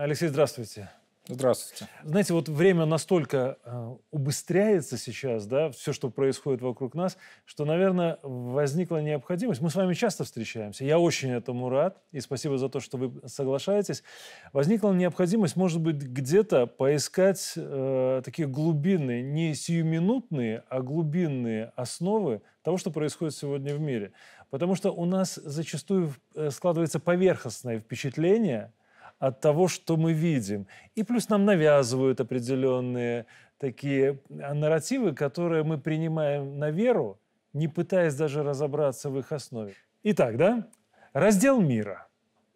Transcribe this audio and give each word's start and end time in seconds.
Алексей, 0.00 0.28
здравствуйте. 0.28 0.88
Здравствуйте. 1.26 1.88
Знаете, 2.04 2.32
вот 2.32 2.48
время 2.48 2.84
настолько 2.84 3.58
э, 3.64 3.96
убыстряется 4.12 4.96
сейчас, 4.96 5.44
да, 5.46 5.72
все, 5.72 5.92
что 5.92 6.08
происходит 6.08 6.62
вокруг 6.62 6.94
нас, 6.94 7.18
что, 7.44 7.64
наверное, 7.64 8.20
возникла 8.22 9.02
необходимость. 9.02 9.60
Мы 9.60 9.70
с 9.70 9.74
вами 9.74 9.94
часто 9.94 10.22
встречаемся, 10.22 10.84
я 10.84 11.00
очень 11.00 11.30
этому 11.30 11.68
рад, 11.68 12.00
и 12.12 12.20
спасибо 12.20 12.58
за 12.58 12.68
то, 12.68 12.78
что 12.78 12.96
вы 12.96 13.28
соглашаетесь. 13.28 14.04
Возникла 14.52 14.92
необходимость, 14.92 15.56
может 15.56 15.80
быть, 15.80 15.96
где-то 15.96 16.68
поискать 16.68 17.54
э, 17.56 18.22
такие 18.24 18.46
глубинные, 18.46 19.20
не 19.20 19.52
сиюминутные, 19.52 20.62
а 20.68 20.80
глубинные 20.80 21.72
основы 21.74 22.42
того, 22.62 22.76
что 22.76 22.92
происходит 22.92 23.34
сегодня 23.34 23.74
в 23.74 23.80
мире. 23.80 24.12
Потому 24.50 24.76
что 24.76 24.92
у 24.92 25.06
нас 25.06 25.34
зачастую 25.34 26.14
э, 26.36 26.50
складывается 26.52 27.00
поверхностное 27.00 27.80
впечатление– 27.80 28.72
от 29.18 29.40
того, 29.40 29.68
что 29.68 29.96
мы 29.96 30.12
видим. 30.12 30.66
И 30.94 31.02
плюс 31.02 31.28
нам 31.28 31.44
навязывают 31.44 32.20
определенные 32.20 33.26
такие 33.58 34.20
а, 34.30 34.54
нарративы, 34.54 35.14
которые 35.14 35.64
мы 35.64 35.78
принимаем 35.78 36.58
на 36.58 36.70
веру, 36.70 37.18
не 37.52 37.68
пытаясь 37.68 38.14
даже 38.14 38.42
разобраться 38.42 39.10
в 39.10 39.18
их 39.18 39.32
основе. 39.32 39.74
Итак, 40.04 40.36
да, 40.36 40.68
раздел 41.12 41.60
мира. 41.60 42.06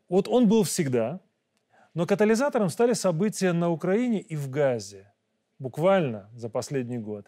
Вот 0.08 0.28
он 0.28 0.48
был 0.48 0.62
всегда, 0.62 1.20
но 1.94 2.06
катализатором 2.06 2.68
стали 2.68 2.92
события 2.92 3.52
на 3.52 3.70
Украине 3.70 4.20
и 4.20 4.36
в 4.36 4.48
Газе. 4.48 5.12
Буквально 5.58 6.28
за 6.34 6.48
последний 6.48 6.98
год. 6.98 7.26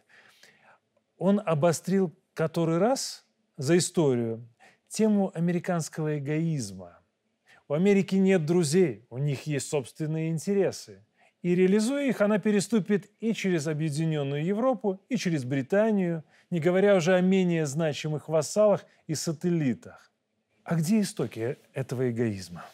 Он 1.19 1.41
обострил 1.45 2.13
который 2.35 2.79
раз 2.79 3.25
за 3.57 3.79
историю 3.79 4.49
тему 4.89 5.31
американского 5.35 6.19
эгоизма– 6.19 6.99
у 7.69 7.75
Америки 7.75 8.17
нет 8.17 8.45
друзей, 8.45 9.07
у 9.11 9.19
них 9.19 9.47
есть 9.47 9.69
собственные 9.69 10.31
интересы. 10.31 11.05
И 11.43 11.55
реализуя 11.55 12.07
их, 12.07 12.21
она 12.21 12.39
переступит 12.39 13.11
и 13.21 13.35
через 13.35 13.67
Объединенную 13.67 14.45
Европу, 14.45 15.03
и 15.09 15.17
через 15.17 15.45
Британию, 15.45 16.25
не 16.51 16.61
говоря 16.61 16.97
уже 16.97 17.15
о 17.15 17.21
менее 17.21 17.67
значимых 17.67 18.29
вассалах 18.29 18.85
и 19.07 19.15
сателлитах. 19.15 20.11
А 20.63 20.77
где 20.77 21.01
истоки 21.01 21.59
этого 21.75 22.11
эгоизма? 22.11 22.65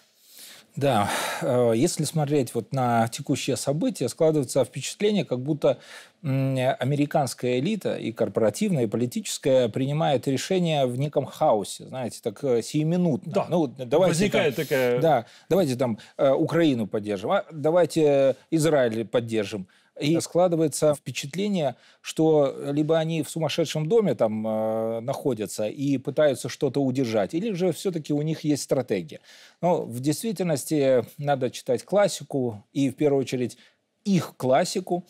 Да, 0.77 1.11
э, 1.43 1.73
если 1.75 2.05
смотреть 2.05 2.55
вот 2.55 2.73
на 2.73 3.09
текущие 3.09 3.57
события, 3.57 4.09
складывается 4.09 4.65
впечатление, 4.65 5.25
как 5.25 5.41
будто 5.41 5.79
американская 6.23 7.61
элита 7.61 7.97
и 7.97 8.13
корпоративная, 8.13 8.85
и 8.85 8.87
политическая 8.87 9.71
принимает 9.71 10.29
решения 10.29 10.85
в 10.85 10.99
неком 10.99 11.25
хаосе, 11.25 11.87
знаете, 11.87 12.21
так 12.23 12.45
э, 12.45 12.61
сиюминутно. 12.61 13.33
Да, 13.33 13.47
ну, 13.49 13.67
давайте 13.67 14.11
возникает 14.11 14.57
там, 14.57 14.65
такая... 14.67 15.01
Да, 15.01 15.27
давайте 15.49 15.77
там 15.77 15.99
э, 16.19 16.31
Украину 16.31 16.87
поддержим, 16.87 17.31
а 17.31 17.47
давайте 17.51 18.37
Израиль 18.51 19.07
поддержим. 19.07 19.67
И 20.01 20.19
складывается 20.21 20.95
впечатление, 20.95 21.77
что 22.01 22.55
либо 22.73 22.99
они 22.99 23.23
в 23.23 23.31
сумасшедшем 23.31 23.89
доме 23.89 24.15
там 24.15 24.47
э, 24.47 25.01
находятся 25.01 25.69
и 25.69 25.99
пытаются 25.99 26.49
что-то 26.49 26.83
удержать, 26.83 27.35
или 27.35 27.53
же 27.53 27.73
все-таки 27.73 28.13
у 28.13 28.23
них 28.23 28.41
есть 28.41 28.63
стратегия. 28.63 29.21
Но 29.61 29.83
в 29.83 30.01
действительности 30.01 31.05
надо 31.19 31.51
читать 31.51 31.85
классику 31.85 32.65
и 32.73 32.89
в 32.89 32.95
первую 32.95 33.21
очередь 33.21 33.59
их 34.05 34.35
классику 34.37 35.07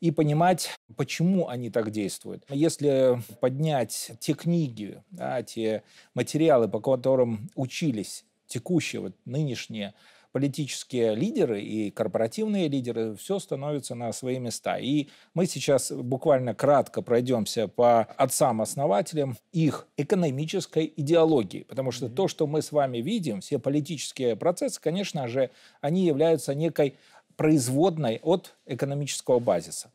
и 0.00 0.10
понимать, 0.10 0.70
почему 0.96 1.48
они 1.48 1.70
так 1.70 1.90
действуют. 1.90 2.44
Если 2.48 3.20
поднять 3.40 4.12
те 4.18 4.32
книги, 4.32 5.02
да, 5.10 5.42
те 5.42 5.82
материалы, 6.14 6.68
по 6.68 6.80
которым 6.80 7.50
учились 7.54 8.24
текущие, 8.46 9.02
вот 9.02 9.12
нынешние 9.24 9.94
политические 10.32 11.14
лидеры 11.14 11.60
и 11.60 11.90
корпоративные 11.90 12.68
лидеры, 12.68 13.16
все 13.16 13.38
становится 13.38 13.94
на 13.94 14.12
свои 14.12 14.38
места. 14.38 14.78
И 14.78 15.08
мы 15.34 15.46
сейчас 15.46 15.90
буквально 15.90 16.54
кратко 16.54 17.02
пройдемся 17.02 17.68
по 17.68 18.02
отцам-основателям 18.02 19.36
их 19.52 19.86
экономической 19.96 20.92
идеологии. 20.96 21.64
Потому 21.64 21.90
что 21.90 22.06
mm-hmm. 22.06 22.14
то, 22.14 22.28
что 22.28 22.46
мы 22.46 22.62
с 22.62 22.72
вами 22.72 22.98
видим, 22.98 23.40
все 23.40 23.58
политические 23.58 24.36
процессы, 24.36 24.80
конечно 24.80 25.26
же, 25.28 25.50
они 25.80 26.04
являются 26.04 26.54
некой 26.54 26.96
производной 27.36 28.20
от 28.22 28.54
экономического 28.66 29.38
базиса. 29.38 29.90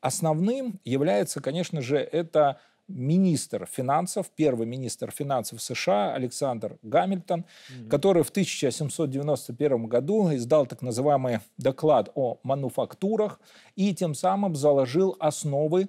Основным 0.00 0.80
является, 0.84 1.40
конечно 1.40 1.82
же, 1.82 1.98
это 1.98 2.58
министр 2.90 3.66
финансов, 3.70 4.30
первый 4.34 4.66
министр 4.66 5.10
финансов 5.10 5.62
США 5.62 6.14
Александр 6.14 6.78
Гамильтон, 6.82 7.44
mm-hmm. 7.44 7.88
который 7.88 8.22
в 8.22 8.30
1791 8.30 9.86
году 9.86 10.34
издал 10.34 10.66
так 10.66 10.82
называемый 10.82 11.40
доклад 11.56 12.10
о 12.14 12.38
мануфактурах 12.42 13.40
и 13.76 13.94
тем 13.94 14.14
самым 14.14 14.54
заложил 14.56 15.16
основы 15.18 15.88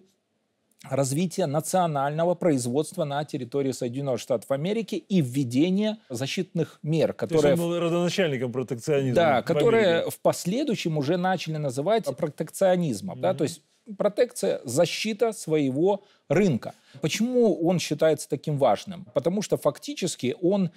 развития 0.89 1.45
национального 1.45 2.33
производства 2.35 3.03
на 3.03 3.23
территории 3.23 3.71
Соединенных 3.71 4.19
Штатов 4.19 4.49
Америки 4.51 4.95
и 4.95 5.21
введение 5.21 5.97
защитных 6.09 6.79
мер, 6.81 7.13
которые... 7.13 7.41
То 7.41 7.47
есть 7.49 7.61
он 7.61 7.69
был 7.69 7.79
родоначальником 7.79 8.51
протекционизма. 8.51 9.15
Да, 9.15 9.41
которые 9.43 10.09
в 10.09 10.19
последующем 10.19 10.97
уже 10.97 11.17
начали 11.17 11.57
называть 11.57 12.05
протекционизмом. 12.17 13.19
Mm-hmm. 13.19 13.21
Да, 13.21 13.33
то 13.33 13.43
есть 13.43 13.61
протекция, 13.95 14.61
защита 14.63 15.33
своего 15.33 16.03
рынка. 16.29 16.73
Почему 17.01 17.55
он 17.65 17.79
считается 17.79 18.29
таким 18.29 18.57
важным? 18.57 19.05
Потому 19.13 19.41
что 19.41 19.57
фактически 19.57 20.35
он 20.41 20.71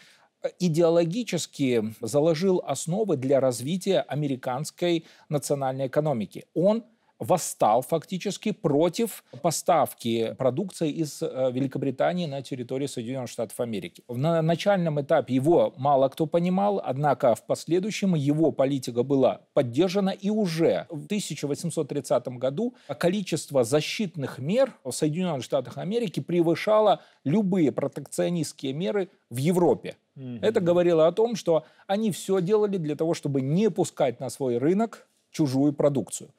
идеологически 0.58 1.94
заложил 2.00 2.62
основы 2.66 3.16
для 3.16 3.40
развития 3.40 4.00
американской 4.00 5.06
национальной 5.28 5.86
экономики. 5.86 6.46
Он 6.54 6.84
восстал 7.18 7.82
фактически 7.82 8.52
против 8.52 9.24
поставки 9.42 10.34
продукции 10.34 10.90
из 10.90 11.22
э, 11.22 11.50
Великобритании 11.52 12.26
на 12.26 12.42
территорию 12.42 12.88
Соединенных 12.88 13.30
Штатов 13.30 13.60
Америки. 13.60 14.02
На 14.08 14.42
начальном 14.42 15.00
этапе 15.00 15.34
его 15.34 15.72
мало 15.76 16.08
кто 16.08 16.26
понимал, 16.26 16.80
однако 16.84 17.34
в 17.34 17.44
последующем 17.46 18.14
его 18.14 18.52
политика 18.52 19.02
была 19.02 19.42
поддержана 19.52 20.10
и 20.10 20.30
уже 20.30 20.86
в 20.90 21.04
1830 21.06 22.28
году 22.28 22.74
количество 22.98 23.64
защитных 23.64 24.38
мер 24.38 24.74
в 24.84 24.92
Соединенных 24.92 25.44
Штатах 25.44 25.78
Америки 25.78 26.20
превышало 26.20 27.00
любые 27.24 27.72
протекционистские 27.72 28.72
меры 28.72 29.08
в 29.30 29.36
Европе. 29.36 29.96
Mm-hmm. 30.16 30.38
Это 30.42 30.60
говорило 30.60 31.06
о 31.06 31.12
том, 31.12 31.36
что 31.36 31.64
они 31.86 32.12
все 32.12 32.40
делали 32.40 32.76
для 32.76 32.96
того, 32.96 33.14
чтобы 33.14 33.40
не 33.40 33.70
пускать 33.70 34.20
на 34.20 34.30
свой 34.30 34.58
рынок 34.58 35.06
чужую 35.30 35.72
продукцию. 35.72 36.30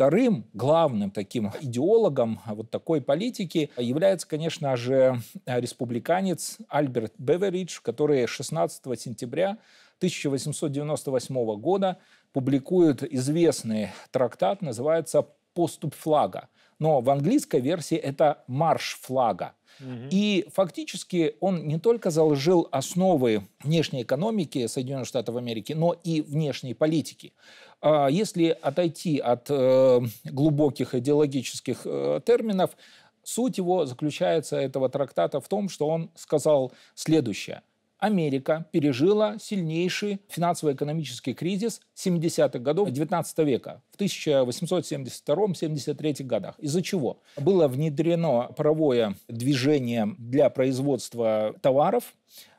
Вторым 0.00 0.46
главным 0.54 1.10
таким 1.10 1.52
идеологом 1.60 2.40
вот 2.46 2.70
такой 2.70 3.02
политики 3.02 3.68
является, 3.76 4.26
конечно 4.26 4.74
же, 4.74 5.20
республиканец 5.44 6.56
Альберт 6.70 7.12
Беверидж, 7.18 7.80
который 7.82 8.26
16 8.26 8.98
сентября 8.98 9.58
1898 9.98 11.60
года 11.60 11.98
публикует 12.32 13.02
известный 13.12 13.90
трактат, 14.10 14.62
называется 14.62 15.26
«Поступ 15.52 15.94
флага». 15.94 16.48
Но 16.78 17.02
в 17.02 17.10
английской 17.10 17.60
версии 17.60 17.98
это 17.98 18.42
«Марш 18.46 18.98
флага». 19.02 19.52
И 20.10 20.46
фактически 20.52 21.34
он 21.40 21.66
не 21.66 21.78
только 21.78 22.10
заложил 22.10 22.68
основы 22.70 23.46
внешней 23.62 24.02
экономики 24.02 24.66
Соединенных 24.66 25.06
Штатов 25.06 25.36
Америки, 25.36 25.72
но 25.72 25.96
и 26.04 26.20
внешней 26.20 26.74
политики. 26.74 27.32
А 27.80 28.08
если 28.08 28.56
отойти 28.60 29.18
от 29.18 29.46
э, 29.48 30.00
глубоких 30.24 30.94
идеологических 30.94 31.82
э, 31.84 32.20
терминов, 32.24 32.76
суть 33.22 33.58
его 33.58 33.86
заключается, 33.86 34.56
этого 34.56 34.88
трактата, 34.88 35.40
в 35.40 35.48
том, 35.48 35.68
что 35.68 35.88
он 35.88 36.10
сказал 36.14 36.72
следующее. 36.94 37.62
Америка 38.00 38.66
пережила 38.72 39.38
сильнейший 39.38 40.20
финансово-экономический 40.28 41.34
кризис 41.34 41.80
70-х 41.94 42.58
годов 42.58 42.90
19 42.90 43.38
века, 43.40 43.82
в 43.90 44.00
1872-73 44.00 46.24
годах. 46.24 46.58
Из-за 46.58 46.80
чего? 46.82 47.20
Было 47.36 47.68
внедрено 47.68 48.50
паровое 48.56 49.14
движение 49.28 50.16
для 50.18 50.50
производства 50.50 51.54
товаров, 51.60 52.16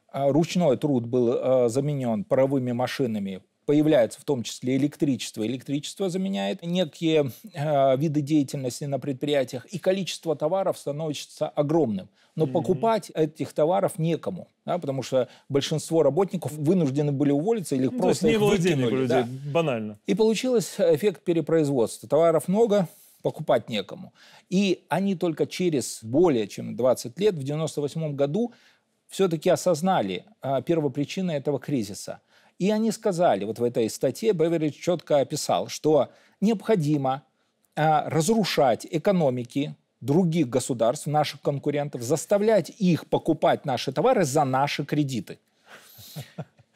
а 0.08 0.32
ручной 0.32 0.78
труд 0.78 1.06
был 1.06 1.34
э, 1.34 1.68
заменен 1.70 2.24
паровыми 2.24 2.72
машинами 2.72 3.42
появляется 3.66 4.20
в 4.20 4.24
том 4.24 4.44
числе 4.44 4.76
электричество. 4.78 5.46
Электричество 5.46 6.10
заменяет 6.10 6.64
некие 6.64 7.32
э, 7.54 7.98
виды 7.98 8.22
деятельности 8.22 8.86
на 8.86 9.00
предприятиях, 9.00 9.66
и 9.66 9.80
количество 9.80 10.36
товаров 10.36 10.78
становится 10.78 11.48
огромным. 11.48 12.10
Но 12.36 12.46
mm-hmm. 12.46 12.52
покупать 12.52 13.12
этих 13.14 13.52
товаров 13.52 14.00
некому, 14.00 14.48
да, 14.66 14.78
потому 14.78 15.04
что 15.04 15.28
большинство 15.50 16.02
работников 16.02 16.54
вынуждены 16.54 17.12
были 17.12 17.32
уволиться 17.32 17.76
или 17.76 17.88
ну, 17.88 18.00
просто 18.00 18.30
их 18.30 18.40
выкинули. 18.40 18.96
Людей, 19.02 19.08
да. 19.08 19.28
банально. 19.52 20.00
И 20.06 20.16
получился 20.16 20.96
эффект 20.96 21.24
перепроизводства. 21.24 22.08
Товаров 22.08 22.48
много, 22.48 22.88
покупать 23.22 23.70
некому. 23.70 24.14
И 24.50 24.86
они 24.88 25.16
только 25.16 25.46
через 25.46 26.00
более 26.02 26.48
чем 26.48 26.76
20 26.76 27.20
лет, 27.20 27.34
в 27.36 27.44
1998 27.44 28.16
году, 28.16 28.54
все-таки 29.10 29.50
осознали 29.50 30.24
а, 30.42 30.62
первопричины 30.62 31.32
этого 31.32 31.60
кризиса– 31.60 32.22
И 32.62 32.70
они 32.70 32.92
сказали, 32.92 33.44
вот 33.44 33.58
в 33.58 33.64
этой 33.64 33.90
статье 33.90 34.34
Беверидж 34.34 34.74
четко 34.80 35.18
описал, 35.18 35.68
что 35.68 36.10
необходимо 36.42 37.24
а, 37.76 38.08
разрушать 38.08 38.86
экономики 38.92 39.76
других 40.00 40.48
государств, 40.48 41.08
наших 41.08 41.42
конкурентов, 41.42 42.04
заставлять 42.04 42.70
их 42.70 43.08
покупать 43.08 43.66
наши 43.66 43.92
товары 43.92 44.26
за 44.26 44.44
наши 44.44 44.86
кредиты. 44.86 45.40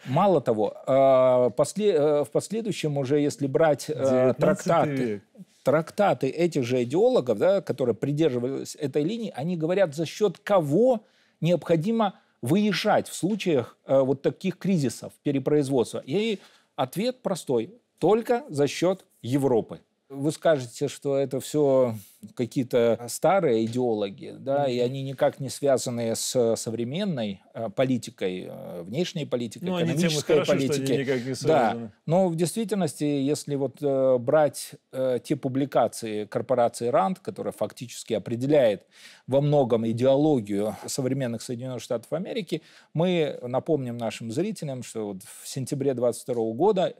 Мало 0.07 0.41
того, 0.41 0.73
а, 0.87 1.49
э, 1.49 2.23
в 2.23 2.31
последующем 2.31 2.97
уже, 2.97 3.19
если 3.19 3.45
брать 3.45 3.85
э, 3.87 4.33
трактаты, 4.39 5.21
трактаты 5.61 6.29
этих 6.29 6.63
же 6.63 6.81
идеологов, 6.81 7.37
да, 7.37 7.61
которые 7.61 7.93
придерживались 7.93 8.75
этой 8.75 9.03
линии, 9.03 9.31
они 9.35 9.55
говорят, 9.55 9.93
за 9.93 10.07
счет 10.07 10.39
кого 10.39 11.03
необходимо 11.41 12.19
выезжать 12.45 13.09
в 13.09 13.15
случаях 13.15 13.75
э, 13.85 13.99
вот 13.99 14.21
таких 14.21 14.57
кризисов 14.57 15.13
перепроизводства. 15.23 16.01
И 16.05 16.39
ответ 16.75 17.21
простой. 17.21 17.73
Только 17.97 18.45
за 18.49 18.67
счет 18.67 19.05
Европы. 19.21 19.81
Вы 20.15 20.31
скажете, 20.31 20.87
что 20.87 21.17
это 21.17 21.39
все 21.39 21.95
какие-то 22.33 23.05
старые 23.07 23.65
идеологи, 23.65 24.35
да, 24.39 24.67
и 24.67 24.79
они 24.79 25.03
никак 25.03 25.39
не 25.39 25.49
связаны 25.49 26.15
с 26.15 26.55
современной 26.55 27.41
э, 27.53 27.69
политикой, 27.69 28.47
э, 28.49 28.81
внешней 28.83 29.25
политикой, 29.25 29.65
ну, 29.65 29.79
экономической 29.79 30.45
политикой. 30.45 30.85
Что 30.85 30.93
они 30.93 31.03
никак 31.03 31.25
не 31.25 31.35
связаны. 31.35 31.81
Да, 31.81 31.91
но 32.05 32.27
в 32.27 32.35
действительности, 32.35 33.03
если 33.03 33.55
вот 33.55 33.77
э, 33.81 34.17
брать 34.17 34.71
э, 34.91 35.19
те 35.23 35.35
публикации 35.35 36.25
корпорации 36.25 36.87
Ранд, 36.87 37.19
которая 37.19 37.51
фактически 37.51 38.13
определяет 38.13 38.83
во 39.27 39.41
многом 39.41 39.87
идеологию 39.87 40.75
современных 40.87 41.41
Соединенных 41.41 41.81
Штатов 41.81 42.11
Америки, 42.13 42.61
мы 42.93 43.37
напомним 43.43 43.97
нашим 43.97 44.31
зрителям, 44.31 44.83
что 44.83 45.07
вот 45.07 45.23
в 45.41 45.47
сентябре 45.47 45.93
22 45.93 46.35
года 46.53 46.95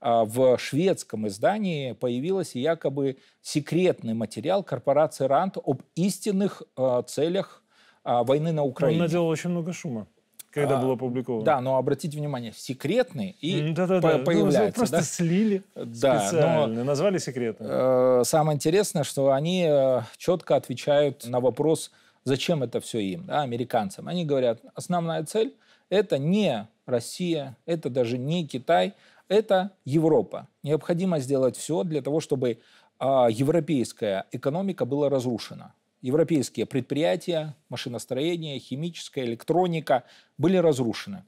в 0.00 0.58
шведском 0.58 1.26
издании 1.26 1.92
появился 1.92 2.58
якобы 2.58 3.16
секретный 3.42 4.14
материал 4.14 4.62
корпорации 4.62 5.24
РАНД 5.24 5.58
об 5.64 5.82
истинных 5.96 6.62
а, 6.76 7.02
целях 7.02 7.62
а, 8.04 8.22
войны 8.22 8.52
на 8.52 8.62
Украине. 8.62 9.00
Он 9.00 9.06
наделал 9.06 9.28
очень 9.28 9.50
много 9.50 9.72
шума 9.72 10.06
когда 10.50 10.78
а, 10.78 10.82
было 10.82 10.94
опубликовано. 10.94 11.44
Да, 11.44 11.60
но 11.60 11.76
обратите 11.76 12.16
внимание, 12.16 12.52
секретный 12.56 13.36
и 13.40 13.72
да, 13.72 13.86
да, 13.86 14.00
да. 14.00 14.18
появляется. 14.18 14.66
Ну, 14.66 14.72
просто 14.72 14.96
да? 14.96 15.02
слили 15.02 15.62
да, 15.74 16.20
специально, 16.20 16.66
но, 16.66 16.84
назвали 16.84 17.18
секретным. 17.18 17.68
Э, 17.70 18.22
самое 18.24 18.56
интересное, 18.56 19.04
что 19.04 19.32
они 19.32 19.66
э, 19.68 20.00
четко 20.16 20.56
отвечают 20.56 21.26
на 21.26 21.40
вопрос, 21.40 21.90
зачем 22.24 22.62
это 22.62 22.80
все 22.80 22.98
им, 22.98 23.26
да, 23.26 23.42
американцам. 23.42 24.08
Они 24.08 24.24
говорят, 24.24 24.60
основная 24.74 25.24
цель– 25.24 25.54
это 25.90 26.18
не 26.18 26.66
Россия, 26.86 27.56
это 27.66 27.90
даже 27.90 28.16
не 28.16 28.46
Китай, 28.46 28.94
это 29.28 29.72
Европа. 29.84 30.48
Необходимо 30.62 31.18
сделать 31.20 31.56
все 31.56 31.84
для 31.84 32.02
того, 32.02 32.20
чтобы 32.20 32.58
а, 32.98 33.28
европейская 33.30 34.26
экономика 34.32 34.84
была 34.84 35.08
разрушена. 35.08 35.74
Европейские 36.00 36.66
предприятия, 36.66 37.56
машиностроение, 37.68 38.58
химическая, 38.58 39.24
электроника 39.24 40.04
были 40.36 40.56
разрушены. 40.56 41.24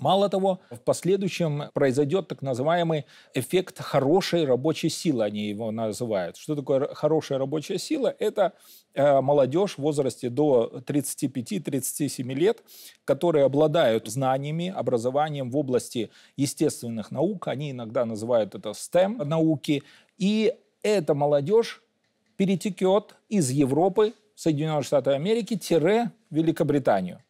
Мало 0.00 0.28
того, 0.28 0.60
в 0.70 0.78
последующем 0.78 1.64
произойдет 1.74 2.28
так 2.28 2.42
называемый 2.42 3.06
эффект 3.34 3.80
хорошей 3.80 4.44
рабочей 4.44 4.88
силы, 4.88 5.24
они 5.24 5.48
его 5.48 5.72
называют. 5.72 6.36
Что 6.36 6.54
такое 6.54 6.94
хорошая 6.94 7.38
рабочая 7.38 7.78
сила? 7.78 8.14
Это 8.20 8.52
э, 8.94 9.20
молодежь 9.20 9.74
в 9.74 9.78
возрасте 9.78 10.30
до 10.30 10.80
35-37 10.86 12.22
лет, 12.34 12.62
которые 13.04 13.46
обладают 13.46 14.06
знаниями, 14.06 14.68
образованием 14.68 15.50
в 15.50 15.56
области 15.56 16.10
естественных 16.36 17.10
наук, 17.10 17.48
они 17.48 17.72
иногда 17.72 18.04
называют 18.04 18.54
это 18.54 18.68
STEM 18.70 19.24
науки, 19.24 19.82
и 20.18 20.54
эта 20.82 21.14
молодежь 21.14 21.82
перетекет 22.36 23.16
из 23.28 23.50
Европы, 23.50 24.14
Соединенных 24.36 24.84
Штатов 24.84 25.14
Америки-Великобританию. 25.14 27.24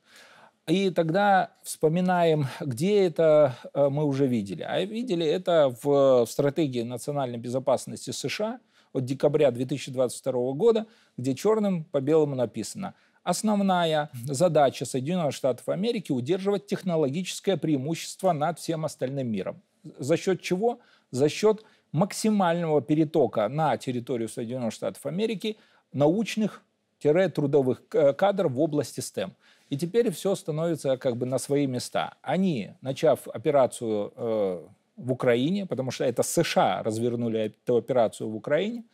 И 0.68 0.90
тогда 0.90 1.50
вспоминаем, 1.62 2.46
где 2.60 3.06
это 3.06 3.56
э, 3.72 3.88
мы 3.88 4.04
уже 4.04 4.26
видели. 4.26 4.62
А 4.62 4.84
видели 4.84 5.24
это 5.24 5.74
в, 5.82 6.26
стратегии 6.28 6.82
национальной 6.82 7.38
безопасности 7.38 8.10
США 8.10 8.60
от 8.92 9.06
декабря 9.06 9.50
2022 9.50 10.52
года, 10.52 10.86
где 11.16 11.34
черным 11.34 11.84
по 11.84 12.00
белому 12.02 12.34
написано 12.34 12.94
Основная 13.22 14.10
задача 14.24 14.84
Соединенных 14.86 15.34
Штатов 15.34 15.68
Америки– 15.68 16.12
удерживать 16.14 16.66
технологическое 16.66 17.56
преимущество 17.56 18.32
над 18.32 18.58
всем 18.58 18.84
остальным 18.86 19.28
миром. 19.28 19.62
За 19.98 20.16
счет 20.16 20.40
чего? 20.40 20.80
За 21.10 21.28
счет 21.28 21.62
максимального 21.92 22.80
перетока 22.80 23.48
на 23.48 23.76
территорию 23.76 24.28
Соединенных 24.30 24.72
Штатов 24.72 25.04
Америки 25.04 25.58
научных-трудовых 25.92 27.82
э, 27.92 28.12
кадров 28.14 28.52
в 28.52 28.60
области 28.60 29.00
STEM. 29.00 29.32
И 29.70 29.76
теперь 29.76 30.10
все 30.10 30.34
становится 30.34 30.96
как 30.96 31.16
бы 31.16 31.26
на 31.26 31.38
свои 31.38 31.66
места. 31.66 32.14
Они, 32.22 32.72
начав 32.80 33.28
операцию 33.28 34.12
э, 34.16 34.66
в 34.96 35.12
Украине, 35.12 35.66
потому 35.66 35.90
что 35.90 36.04
это 36.04 36.22
США 36.22 36.82
развернули 36.82 37.40
эту 37.40 37.76
операцию 37.76 38.30
в 38.30 38.36
Украине, 38.36 38.84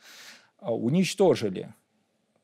э, 0.61 0.69
уничтожили 0.69 1.73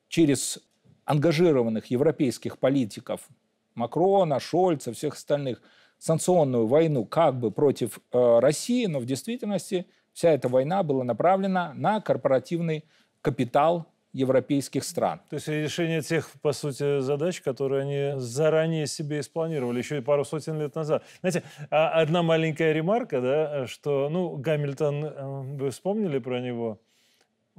через 0.08 0.60
ангажированных 1.04 1.86
европейских 1.86 2.58
политиков 2.58 3.28
Макрона, 3.74 4.38
Шольца, 4.38 4.92
всех 4.92 5.14
остальных 5.14 5.60
санкционную 5.98 6.66
войну 6.66 7.04
как 7.04 7.38
бы 7.38 7.50
против 7.50 7.98
э, 8.12 8.38
России, 8.38 8.86
но 8.86 9.00
в 9.00 9.06
действительности 9.06 9.86
вся 10.12 10.30
эта 10.30 10.48
война 10.48 10.82
была 10.82 11.02
направлена 11.02 11.72
на 11.74 12.00
корпоративный 12.00 12.84
капитал 13.22 13.86
европейских 14.12 14.84
стран. 14.84 15.20
То 15.30 15.34
есть 15.34 15.48
решение 15.48 16.02
тех, 16.02 16.28
по 16.42 16.52
сути, 16.52 17.00
задач, 17.00 17.40
которые 17.40 17.82
они 17.82 18.20
заранее 18.20 18.86
себе 18.86 19.22
спланировали, 19.22 19.78
еще 19.78 19.98
и 19.98 20.00
пару 20.00 20.24
сотен 20.24 20.58
лет 20.58 20.74
назад. 20.74 21.04
Знаете, 21.20 21.44
а 21.70 22.00
одна 22.00 22.22
маленькая 22.22 22.72
ремарка, 22.72 23.20
да, 23.20 23.66
что, 23.66 24.08
ну, 24.08 24.36
Гамильтон, 24.36 25.04
э, 25.04 25.56
вы 25.56 25.70
вспомнили 25.70 26.18
про 26.18 26.40
него? 26.40 26.80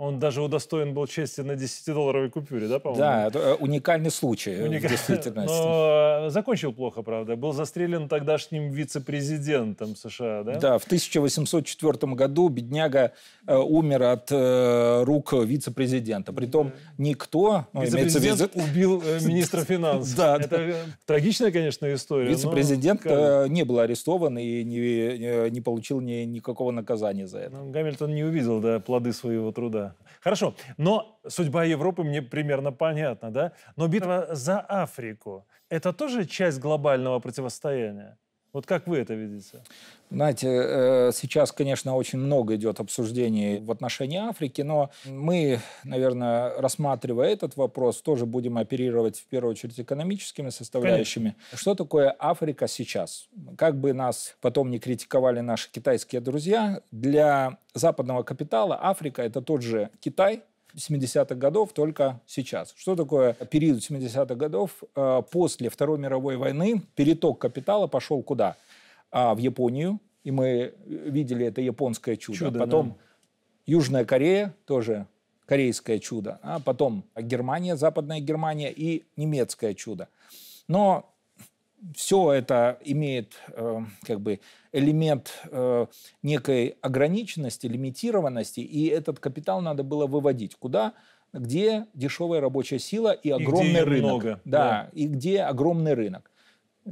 Он 0.01 0.17
даже 0.17 0.41
удостоен 0.41 0.95
был 0.95 1.05
чести 1.05 1.41
на 1.41 1.51
10-долларовой 1.51 2.31
купюре, 2.31 2.67
да, 2.67 2.79
по-моему? 2.79 2.99
Да, 2.99 3.27
это 3.27 3.37
э, 3.37 3.53
уникальный 3.53 4.09
случай 4.09 4.59
Уник... 4.59 4.83
в 4.83 4.89
действительности. 4.89 5.53
Но 5.63 6.25
э, 6.25 6.29
закончил 6.31 6.73
плохо, 6.73 7.03
правда. 7.03 7.35
Был 7.35 7.53
застрелен 7.53 8.09
тогдашним 8.09 8.71
вице-президентом 8.71 9.95
США, 9.95 10.41
да? 10.41 10.55
Да, 10.55 10.77
в 10.79 10.85
1804 10.85 12.13
году 12.15 12.49
бедняга 12.49 13.11
э, 13.45 13.55
умер 13.55 14.01
от 14.01 14.31
э, 14.31 15.03
рук 15.03 15.33
вице-президента. 15.33 16.33
Притом 16.33 16.71
никто... 16.97 17.67
Ну, 17.71 17.83
Вице-президент 17.83 18.39
вид... 18.39 18.55
убил 18.55 19.03
э, 19.05 19.19
министра 19.23 19.63
финансов. 19.63 20.17
Да. 20.17 20.37
Это 20.37 20.77
трагичная, 21.05 21.51
конечно, 21.51 21.93
история. 21.93 22.27
Вице-президент 22.27 23.05
но... 23.05 23.45
не 23.45 23.63
был 23.65 23.77
арестован 23.77 24.35
и 24.39 24.63
не, 24.63 25.51
не 25.51 25.61
получил 25.61 26.01
ни, 26.01 26.23
никакого 26.23 26.71
наказания 26.71 27.27
за 27.27 27.37
это. 27.37 27.57
Ну, 27.57 27.69
Гамильтон 27.69 28.15
не 28.15 28.23
увидел 28.23 28.61
да, 28.61 28.79
плоды 28.79 29.13
своего 29.13 29.51
труда. 29.51 29.90
Хорошо, 30.21 30.55
но 30.77 31.19
судьба 31.27 31.63
Европы 31.63 32.03
мне 32.03 32.21
примерно 32.21 32.71
понятна, 32.71 33.31
да? 33.31 33.51
Но 33.75 33.87
битва 33.87 34.27
за 34.31 34.59
Африку– 34.59 35.47
это 35.69 35.93
тоже 35.93 36.25
часть 36.25 36.59
глобального 36.59 37.19
противостояния? 37.19 38.17
Вот 38.53 38.65
как 38.65 38.85
вы 38.87 38.97
это 38.97 39.13
видите? 39.13 39.63
Знаете, 40.09 40.47
э, 40.49 41.11
сейчас, 41.13 41.53
конечно, 41.53 41.95
очень 41.95 42.19
много 42.19 42.55
идет 42.55 42.81
обсуждений 42.81 43.59
в 43.59 43.71
отношении 43.71 44.17
Африки, 44.17 44.61
но 44.61 44.91
мы, 45.05 45.59
наверное, 45.85 46.59
рассматривая 46.59 47.29
этот 47.29 47.55
вопрос, 47.55 48.01
тоже 48.01 48.25
будем 48.25 48.57
оперировать 48.57 49.19
в 49.19 49.25
первую 49.27 49.51
очередь 49.51 49.79
экономическими 49.79 50.49
составляющими. 50.49 51.29
Конечно. 51.29 51.57
Что 51.57 51.75
такое 51.75 52.13
Африка 52.19 52.67
сейчас? 52.67 53.29
Как 53.57 53.79
бы 53.79 53.93
нас 53.93 54.35
потом 54.41 54.69
не 54.69 54.79
критиковали 54.79 55.39
наши 55.39 55.71
китайские 55.71 56.19
друзья, 56.19 56.81
для 56.91 57.57
западного 57.73 58.23
капитала 58.23 58.77
Африка– 58.81 59.21
это 59.23 59.41
тот 59.41 59.61
же 59.61 59.89
Китай, 60.01 60.43
70-х 60.75 61.35
годов, 61.35 61.73
только 61.73 62.21
сейчас. 62.25 62.73
Что 62.77 62.95
такое 62.95 63.33
период 63.33 63.79
70-х 63.79 64.35
годов? 64.35 64.83
Э, 64.95 65.21
после 65.31 65.69
Второй 65.69 65.97
мировой 65.99 66.37
войны 66.37 66.81
переток 66.95 67.39
капитала 67.39 67.87
пошел 67.87 68.21
куда? 68.21 68.55
А, 69.11 69.35
в 69.35 69.39
Японию, 69.39 69.99
и 70.23 70.31
мы 70.31 70.73
видели 70.85 71.45
это 71.45 71.59
японское 71.59 72.15
чудо. 72.15 72.37
чудо 72.37 72.59
Потом 72.59 72.89
да. 72.89 72.95
Южная 73.65 74.05
Корея, 74.05 74.55
тоже 74.65 75.05
корейское 75.45 75.99
чудо. 75.99 76.39
А 76.41 76.59
потом 76.59 77.03
Германия, 77.17 77.75
Западная 77.75 78.21
Германия 78.21 78.71
и 78.71 79.03
немецкое 79.17 79.73
чудо. 79.73 80.07
Но 80.69 81.10
все 81.95 82.31
это 82.31 82.77
имеет 82.83 83.33
э, 83.49 83.79
как 84.03 84.21
бы 84.21 84.39
элемент 84.71 85.33
э, 85.51 85.87
некой 86.21 86.77
ограниченности, 86.81 87.67
лимитированности, 87.67 88.59
и 88.59 88.87
этот 88.87 89.19
капитал 89.19 89.61
надо 89.61 89.83
было 89.83 90.07
выводить. 90.07 90.55
Куда? 90.55 90.93
Где 91.33 91.87
дешевая 91.93 92.41
рабочая 92.41 92.79
сила 92.79 93.11
и 93.11 93.29
огромный 93.29 93.81
и 93.81 93.83
рынок. 93.83 94.03
Много, 94.03 94.41
да, 94.45 94.59
да, 94.59 94.89
и 94.93 95.07
где 95.07 95.41
огромный 95.41 95.93
рынок. 95.93 96.29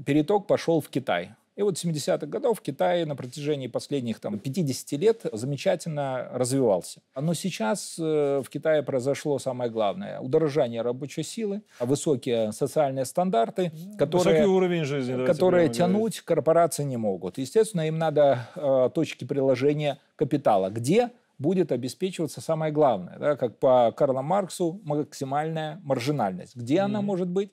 Переток 0.06 0.48
пошел 0.48 0.82
в 0.82 0.90
Китай. 0.90 1.32
И 1.60 1.62
вот 1.62 1.76
70-х 1.76 2.26
годов 2.28 2.62
Китай 2.62 3.04
на 3.04 3.18
протяжении 3.18 3.68
последних 3.68 4.22
там, 4.22 4.40
50 4.40 4.92
лет 4.94 5.26
замечательно 5.34 6.30
развивался. 6.32 7.02
Но 7.20 7.34
сейчас 7.34 7.98
э, 8.00 8.42
в 8.42 8.50
Китае 8.50 8.82
произошло 8.82 9.40
самое 9.40 9.70
главное. 9.70 10.22
Удорожание 10.22 10.82
рабочей 10.82 11.24
силы, 11.24 11.62
высокие 11.82 12.54
социальные 12.54 13.04
стандарты, 13.04 13.74
которые, 13.98 14.36
Высокий 14.36 14.56
уровень 14.56 14.86
жизни, 14.86 15.26
которые 15.26 15.68
тянуть 15.68 15.96
говорить. 15.96 16.22
корпорации 16.22 16.86
не 16.86 16.96
могут. 16.96 17.38
Естественно, 17.38 17.86
им 17.86 17.98
надо 17.98 18.48
э, 18.56 18.90
точки 18.96 19.26
приложения 19.26 20.00
капитала. 20.16 20.70
Где 20.70 21.12
будет 21.40 21.74
обеспечиваться 21.74 22.40
самое 22.40 22.72
главное, 22.72 23.20
да, 23.20 23.36
как 23.36 23.60
по 23.60 23.94
Карлу 23.98 24.22
Марксу, 24.22 24.80
максимальная 24.86 25.82
маржинальность. 25.84 26.56
Где 26.56 26.76
mm-hmm. 26.76 26.86
она 26.86 27.02
может 27.02 27.28
быть? 27.28 27.52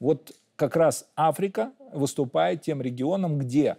Вот 0.00 0.32
как 0.56 0.76
раз 0.76 1.06
Африка 1.16 1.72
выступает 1.92 2.62
тем 2.62 2.80
регионом, 2.82 3.38
где 3.38 3.76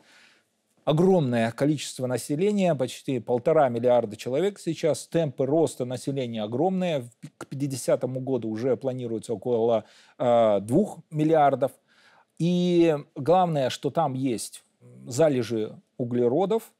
огромное 0.83 1.51
количество 1.51 2.05
населения, 2.05 2.75
почти 2.75 3.19
полтора 3.19 3.69
миллиарда 3.69 4.15
человек 4.15 4.59
сейчас, 4.59 5.07
темпы 5.07 5.45
роста 5.45 5.85
населения 5.85 6.43
огромные, 6.43 7.09
к 7.37 7.47
50 7.47 8.03
году 8.23 8.49
уже 8.49 8.77
планируется 8.77 9.33
около 9.33 9.85
э, 10.17 10.59
2 10.61 10.85
миллиардов. 11.11 11.71
И 12.37 12.95
главное, 13.15 13.69
что 13.69 13.89
там 13.89 14.13
есть 14.13 14.63
залежи 15.05 15.79
углеродов, 15.97 16.71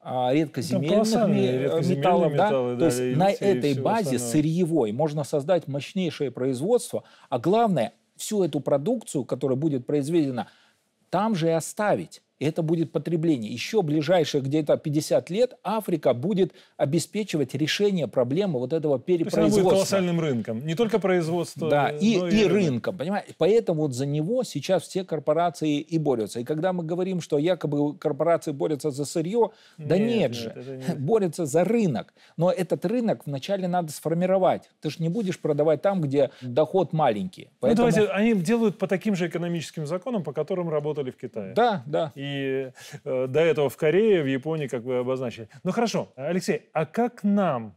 а, 0.00 0.32
редкоземельных 0.32 1.86
металлов. 1.88 2.34
Да? 2.34 2.46
Металлы, 2.46 2.76
да, 2.76 2.78
То 2.78 2.84
есть 2.86 3.16
на 3.16 3.30
этой 3.30 3.74
базе 3.74 4.16
остальное. 4.16 4.30
сырьевой 4.30 4.92
можно 4.92 5.24
создать 5.24 5.66
мощнейшее 5.66 6.30
производство, 6.30 7.02
а 7.28 7.38
главное, 7.38 7.92
всю 8.18 8.42
эту 8.42 8.60
продукцию, 8.60 9.24
которая 9.24 9.56
будет 9.56 9.86
произведена, 9.86 10.48
там 11.10 11.34
же 11.34 11.48
и 11.48 11.50
оставить 11.52 12.22
это 12.46 12.62
будет 12.62 12.92
потребление. 12.92 13.52
Еще 13.52 13.82
ближайшие 13.82 14.42
где-то 14.42 14.76
50 14.76 15.30
лет 15.30 15.54
Африка 15.62 16.14
будет 16.14 16.52
обеспечивать 16.76 17.54
решение 17.54 18.06
проблемы 18.06 18.58
вот 18.58 18.72
этого 18.72 18.98
перепроизводства. 18.98 19.40
То 19.40 19.46
есть 19.46 19.56
она 19.56 19.64
будет 19.64 19.72
колоссальным 19.72 20.20
рынком. 20.20 20.66
Не 20.66 20.74
только 20.74 20.98
производство, 20.98 21.68
да, 21.68 21.90
и, 21.90 22.14
и, 22.14 22.42
и 22.42 22.44
рынком. 22.46 22.96
Понимаете? 22.96 23.34
Поэтому 23.38 23.82
вот 23.82 23.94
за 23.94 24.06
него 24.06 24.44
сейчас 24.44 24.84
все 24.84 25.04
корпорации 25.04 25.80
и 25.80 25.98
борются. 25.98 26.40
И 26.40 26.44
когда 26.44 26.72
мы 26.72 26.84
говорим, 26.84 27.20
что 27.20 27.38
якобы 27.38 27.96
корпорации 27.96 28.52
борются 28.52 28.90
за 28.90 29.04
сырье, 29.04 29.50
нет, 29.76 29.88
да 29.88 29.98
нет, 29.98 30.08
нет 30.08 30.34
же, 30.34 30.54
нет. 30.88 31.00
борются 31.00 31.46
за 31.46 31.64
рынок. 31.64 32.14
Но 32.36 32.50
этот 32.50 32.84
рынок 32.84 33.22
вначале 33.26 33.66
надо 33.68 33.92
сформировать. 33.92 34.70
Ты 34.80 34.90
же 34.90 34.96
не 35.00 35.08
будешь 35.08 35.40
продавать 35.40 35.82
там, 35.82 36.00
где 36.00 36.30
доход 36.40 36.92
маленький. 36.92 37.50
Поэтому... 37.60 37.88
Ну, 37.88 37.92
давайте, 37.92 38.12
они 38.12 38.34
делают 38.34 38.78
по 38.78 38.86
таким 38.86 39.16
же 39.16 39.26
экономическим 39.26 39.86
законам, 39.86 40.22
по 40.22 40.32
которым 40.32 40.68
работали 40.68 41.10
в 41.10 41.16
Китае. 41.16 41.54
Да, 41.54 41.82
да. 41.86 42.12
И 42.14 42.27
и 42.28 42.72
э, 43.04 43.26
до 43.28 43.40
этого 43.40 43.68
в 43.68 43.76
Корее, 43.76 44.22
в 44.22 44.26
Японии, 44.26 44.66
как 44.66 44.82
вы 44.82 44.98
обозначили. 44.98 45.48
Ну 45.64 45.72
хорошо, 45.72 46.12
Алексей, 46.16 46.68
а 46.72 46.86
как 46.86 47.24
нам 47.24 47.74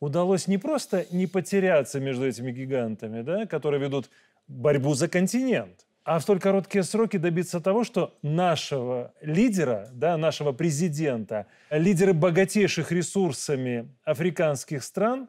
удалось 0.00 0.48
не 0.48 0.58
просто 0.58 1.06
не 1.10 1.26
потеряться 1.26 2.00
между 2.00 2.26
этими 2.26 2.52
гигантами, 2.52 3.22
да, 3.22 3.46
которые 3.46 3.80
ведут 3.80 4.10
борьбу 4.48 4.94
за 4.94 5.08
континент, 5.08 5.86
а 6.04 6.18
в 6.18 6.22
столь 6.22 6.40
короткие 6.40 6.84
сроки 6.84 7.16
добиться 7.16 7.60
того, 7.60 7.84
что 7.84 8.14
нашего 8.22 9.12
лидера, 9.22 9.88
да, 9.92 10.16
нашего 10.16 10.52
президента, 10.52 11.46
лидеры 11.70 12.12
богатейших 12.12 12.92
ресурсами 12.92 13.88
африканских 14.04 14.84
стран 14.84 15.28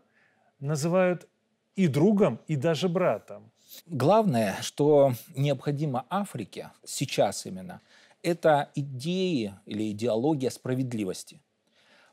называют 0.60 1.28
и 1.76 1.88
другом, 1.88 2.40
и 2.48 2.56
даже 2.56 2.90
братом. 2.90 3.52
Главное, 3.88 4.58
что 4.62 5.14
необходимо 5.36 6.06
Африке 6.10 6.72
сейчас 6.84 7.46
именно– 7.46 7.82
это 8.26 8.70
идеи 8.74 9.54
или 9.66 9.92
идеология 9.92 10.50
справедливости. 10.50 11.42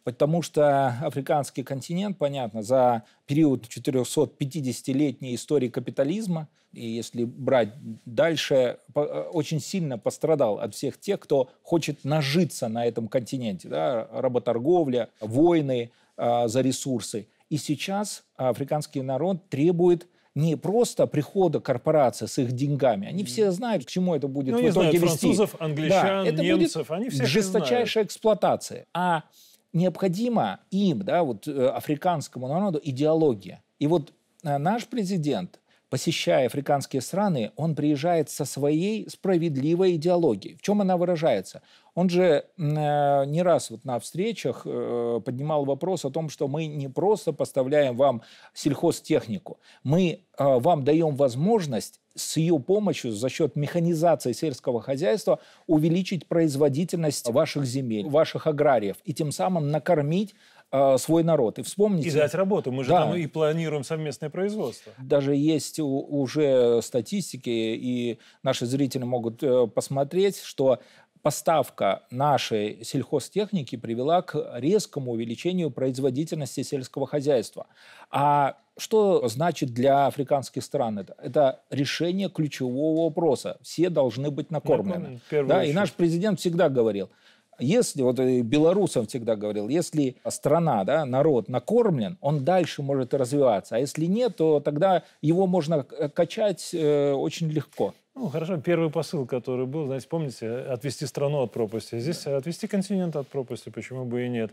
Потому 0.04 0.42
что 0.42 0.88
африканский 1.00 1.62
континент, 1.62 2.18
понятно, 2.18 2.62
за 2.62 3.04
период 3.26 3.66
450-летней 3.66 5.34
истории 5.34 5.68
капитализма, 5.68 6.48
и 6.72 6.86
если 6.86 7.24
брать 7.24 7.70
дальше, 8.04 8.78
очень 8.94 9.60
сильно 9.60 9.98
пострадал 9.98 10.58
от 10.58 10.74
всех 10.74 10.98
тех, 10.98 11.20
кто 11.20 11.50
хочет 11.62 12.04
нажиться 12.04 12.68
на 12.68 12.84
этом 12.86 13.08
континенте. 13.08 13.68
Да? 13.68 14.08
Работорговля, 14.12 15.08
войны 15.20 15.92
э, 16.16 16.48
за 16.48 16.60
ресурсы. 16.62 17.28
И 17.50 17.58
сейчас 17.58 18.24
африканский 18.36 19.02
народ 19.02 19.48
требует 19.50 20.08
не 20.34 20.56
просто 20.56 21.06
прихода 21.06 21.60
корпорации 21.60 22.26
с 22.26 22.38
их 22.38 22.52
деньгами. 22.52 23.06
Они 23.06 23.24
все 23.24 23.50
знают, 23.50 23.84
к 23.84 23.88
чему 23.88 24.14
это 24.14 24.28
будет 24.28 24.52
ну, 24.52 24.58
в 24.58 24.60
итоге 24.60 24.72
знают, 24.72 24.94
вести. 24.94 25.06
французов, 25.06 25.56
англичан, 25.58 26.24
да, 26.24 26.26
это 26.26 26.42
немцев, 26.42 26.88
будет 26.88 26.90
они 26.90 27.10
все 27.10 27.26
жесточайшая 27.26 28.04
эксплуатация. 28.04 28.86
А 28.94 29.24
необходимо 29.72 30.60
им, 30.70 31.02
да, 31.02 31.22
вот 31.22 31.46
э, 31.46 31.68
африканскому 31.68 32.48
народу 32.48 32.80
идеология. 32.82 33.62
И 33.78 33.86
вот 33.86 34.12
э, 34.42 34.58
наш 34.58 34.86
президент 34.86 35.60
посещая 35.92 36.46
африканские 36.46 37.02
страны, 37.02 37.52
он 37.54 37.74
приезжает 37.74 38.30
со 38.30 38.46
своей 38.46 39.06
справедливой 39.10 39.96
идеологией. 39.96 40.56
В 40.56 40.62
чем 40.62 40.80
она 40.80 40.96
выражается? 40.96 41.60
Он 41.94 42.08
же 42.08 42.46
э, 42.56 43.24
не 43.26 43.42
раз 43.42 43.68
вот 43.68 43.84
на 43.84 43.98
встречах 44.00 44.62
э, 44.64 45.20
поднимал 45.22 45.66
вопрос 45.66 46.06
о 46.06 46.10
том, 46.10 46.30
что 46.30 46.48
мы 46.48 46.64
не 46.64 46.88
просто 46.88 47.34
поставляем 47.34 47.94
вам 47.94 48.22
сельхозтехнику, 48.54 49.60
мы 49.84 50.02
э, 50.02 50.18
вам 50.38 50.82
даем 50.82 51.14
возможность 51.14 52.00
с 52.14 52.38
ее 52.38 52.58
помощью 52.58 53.12
за 53.12 53.28
счет 53.28 53.54
механизации 53.54 54.32
сельского 54.32 54.80
хозяйства 54.80 55.40
увеличить 55.66 56.26
производительность 56.26 57.28
ваших 57.28 57.66
земель, 57.66 58.08
ваших 58.08 58.46
аграриев 58.46 58.96
и 59.04 59.12
тем 59.12 59.30
самым 59.30 59.70
накормить 59.70 60.34
э, 60.72 60.96
свой 60.98 61.22
народ. 61.22 61.58
И 61.58 61.62
вспомните... 61.62 62.08
И 62.08 62.12
дать 62.12 62.34
работу. 62.34 62.72
Мы 62.72 62.84
же 62.84 62.90
да. 62.90 63.02
там 63.02 63.14
и 63.14 63.26
планируем 63.26 63.84
совместное 63.84 64.30
производство. 64.30 64.92
Даже 64.98 65.34
есть 65.36 65.78
у, 65.78 65.86
уже 65.86 66.80
статистики, 66.82 67.50
и 67.50 68.18
наши 68.42 68.66
зрители 68.66 69.04
могут 69.04 69.42
э, 69.42 69.66
посмотреть, 69.66 70.40
что 70.42 70.80
поставка 71.22 72.02
нашей 72.10 72.84
сельхозтехники 72.84 73.76
привела 73.76 74.22
к 74.22 74.58
резкому 74.58 75.12
увеличению 75.12 75.70
производительности 75.70 76.62
сельского 76.62 77.06
хозяйства. 77.06 77.66
А 78.10 78.56
что 78.76 79.28
значит 79.28 79.70
для 79.70 80.06
африканских 80.06 80.64
стран 80.64 80.98
это? 80.98 81.14
Это 81.18 81.60
решение 81.70 82.28
ключевого 82.28 83.04
вопроса. 83.04 83.58
Все 83.62 83.88
должны 83.88 84.30
быть 84.30 84.50
накормлены. 84.50 85.20
Да, 85.30 85.64
и 85.64 85.72
наш 85.72 85.92
президент 85.92 86.40
всегда 86.40 86.68
говорил, 86.68 87.10
если, 87.58 88.02
вот 88.02 88.18
белорусам 88.18 89.06
всегда 89.06 89.36
говорил, 89.36 89.68
если 89.68 90.16
страна, 90.28 90.84
да, 90.84 91.04
народ 91.04 91.48
накормлен, 91.48 92.18
он 92.20 92.44
дальше 92.44 92.82
может 92.82 93.14
развиваться. 93.14 93.76
А 93.76 93.78
если 93.78 94.06
нет, 94.06 94.36
то 94.36 94.60
тогда 94.60 95.02
его 95.20 95.46
можно 95.46 95.84
качать 95.84 96.70
э, 96.72 97.12
очень 97.12 97.48
легко. 97.48 97.94
Ну, 98.14 98.28
хорошо, 98.28 98.58
первый 98.58 98.90
посыл, 98.90 99.26
который 99.26 99.66
был, 99.66 99.86
знаете, 99.86 100.06
помните, 100.08 100.48
отвести 100.48 101.06
страну 101.06 101.42
от 101.42 101.52
пропасти. 101.52 101.98
Здесь 101.98 102.26
отвести 102.26 102.66
континент 102.66 103.16
от 103.16 103.26
пропасти, 103.28 103.70
почему 103.70 104.04
бы 104.04 104.26
и 104.26 104.28
нет. 104.28 104.52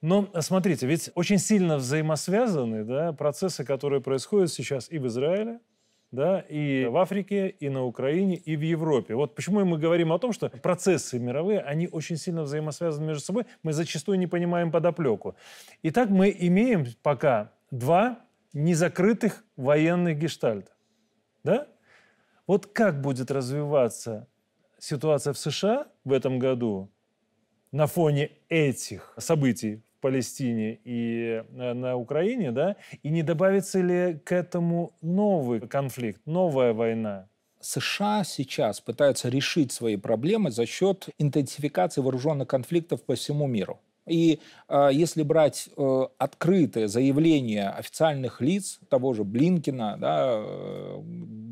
Но 0.00 0.28
смотрите, 0.40 0.86
ведь 0.86 1.10
очень 1.14 1.38
сильно 1.38 1.76
взаимосвязаны 1.76 2.84
да, 2.84 3.12
процессы, 3.12 3.64
которые 3.64 4.00
происходят 4.00 4.50
сейчас 4.50 4.90
и 4.90 4.98
в 4.98 5.06
Израиле, 5.08 5.60
да, 6.12 6.40
и 6.40 6.86
в 6.86 6.96
Африке, 6.96 7.48
и 7.48 7.68
на 7.68 7.84
Украине, 7.84 8.36
и 8.36 8.56
в 8.56 8.60
Европе. 8.60 9.14
Вот 9.14 9.34
почему 9.34 9.64
мы 9.64 9.78
говорим 9.78 10.12
о 10.12 10.18
том, 10.18 10.32
что 10.32 10.48
процессы 10.48 11.18
мировые, 11.18 11.60
они 11.60 11.88
очень 11.88 12.16
сильно 12.16 12.42
взаимосвязаны 12.42 13.06
между 13.06 13.22
собой, 13.22 13.46
мы 13.62 13.72
зачастую 13.72 14.18
не 14.18 14.26
понимаем 14.26 14.72
подоплеку. 14.72 15.36
Итак, 15.82 16.10
мы 16.10 16.34
имеем 16.36 16.86
пока 17.02 17.52
два 17.70 18.18
незакрытых 18.52 19.44
военных 19.56 20.18
гештальта. 20.18 20.72
Да? 21.44 21.68
Вот 22.46 22.66
как 22.66 23.00
будет 23.00 23.30
развиваться 23.30 24.26
ситуация 24.78 25.32
в 25.32 25.38
США 25.38 25.86
в 26.04 26.12
этом 26.12 26.38
году 26.38 26.90
на 27.70 27.86
фоне 27.86 28.32
этих 28.48 29.14
событий 29.18 29.82
Палестине 30.00 30.78
и 30.84 31.42
э, 31.42 31.72
на 31.72 31.96
Украине, 31.96 32.52
да, 32.52 32.76
и 33.02 33.10
не 33.10 33.22
добавится 33.22 33.80
ли 33.80 34.18
к 34.24 34.32
этому 34.32 34.96
новый 35.00 35.60
конфликт, 35.60 36.20
новая 36.26 36.72
война? 36.72 37.28
США 37.60 38.24
сейчас 38.24 38.80
пытаются 38.80 39.28
решить 39.28 39.70
свои 39.72 39.96
проблемы 39.96 40.50
за 40.50 40.66
счет 40.66 41.08
интенсификации 41.18 42.00
вооруженных 42.00 42.48
конфликтов 42.48 43.02
по 43.02 43.14
всему 43.14 43.46
миру. 43.46 43.80
И 44.06 44.40
э, 44.68 44.88
если 44.92 45.22
брать 45.22 45.68
э, 45.76 46.06
открытое 46.18 46.88
заявление 46.88 47.68
официальных 47.68 48.40
лиц, 48.40 48.80
того 48.88 49.12
же 49.12 49.24
Блинкина, 49.24 49.98
да, 50.00 50.32
э, 50.32 51.00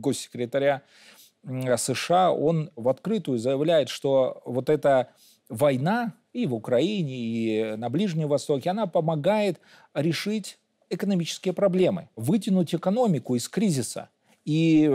госсекретаря 0.00 0.82
э, 1.44 1.76
США, 1.76 2.32
он 2.32 2.70
в 2.74 2.88
открытую 2.88 3.38
заявляет, 3.38 3.90
что 3.90 4.42
вот 4.44 4.70
эта 4.70 5.10
война 5.48 6.14
и 6.38 6.46
в 6.46 6.54
Украине, 6.54 7.16
и 7.16 7.76
на 7.76 7.90
Ближнем 7.90 8.28
Востоке, 8.28 8.70
она 8.70 8.86
помогает 8.86 9.60
решить 9.94 10.58
экономические 10.90 11.52
проблемы, 11.52 12.08
вытянуть 12.16 12.74
экономику 12.74 13.34
из 13.34 13.48
кризиса. 13.48 14.08
И 14.44 14.90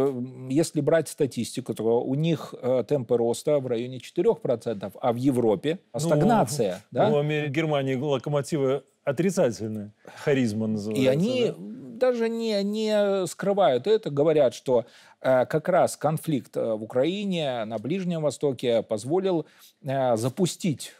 если 0.49 0.81
брать 0.81 1.09
статистику, 1.09 1.75
то 1.75 2.01
у 2.01 2.15
них 2.15 2.55
э, 2.59 2.83
темпы 2.87 3.17
роста 3.17 3.59
в 3.59 3.67
районе 3.67 3.99
4%, 3.99 4.91
а 4.99 5.13
в 5.13 5.15
Европе 5.15 5.77
ну, 5.93 5.99
стагнация. 5.99 6.81
Ну, 6.89 6.99
да? 6.99 7.09
В 7.11 7.47
Германии 7.49 7.93
локомотивы 7.93 8.81
отрицательные. 9.03 9.91
Харизма 10.23 10.65
называется. 10.65 11.03
И 11.03 11.05
они 11.05 11.53
да? 11.55 12.07
даже 12.07 12.29
не, 12.29 12.63
не 12.63 13.27
скрывают 13.27 13.85
это, 13.85 14.09
говорят, 14.09 14.55
что 14.55 14.85
э, 15.21 15.45
как 15.45 15.69
раз 15.69 15.97
конфликт 15.97 16.57
э, 16.57 16.73
в 16.73 16.81
Украине, 16.81 17.63
на 17.65 17.77
Ближнем 17.77 18.23
Востоке 18.23 18.81
позволил 18.81 19.45
э, 19.83 20.15
запустить 20.17 20.93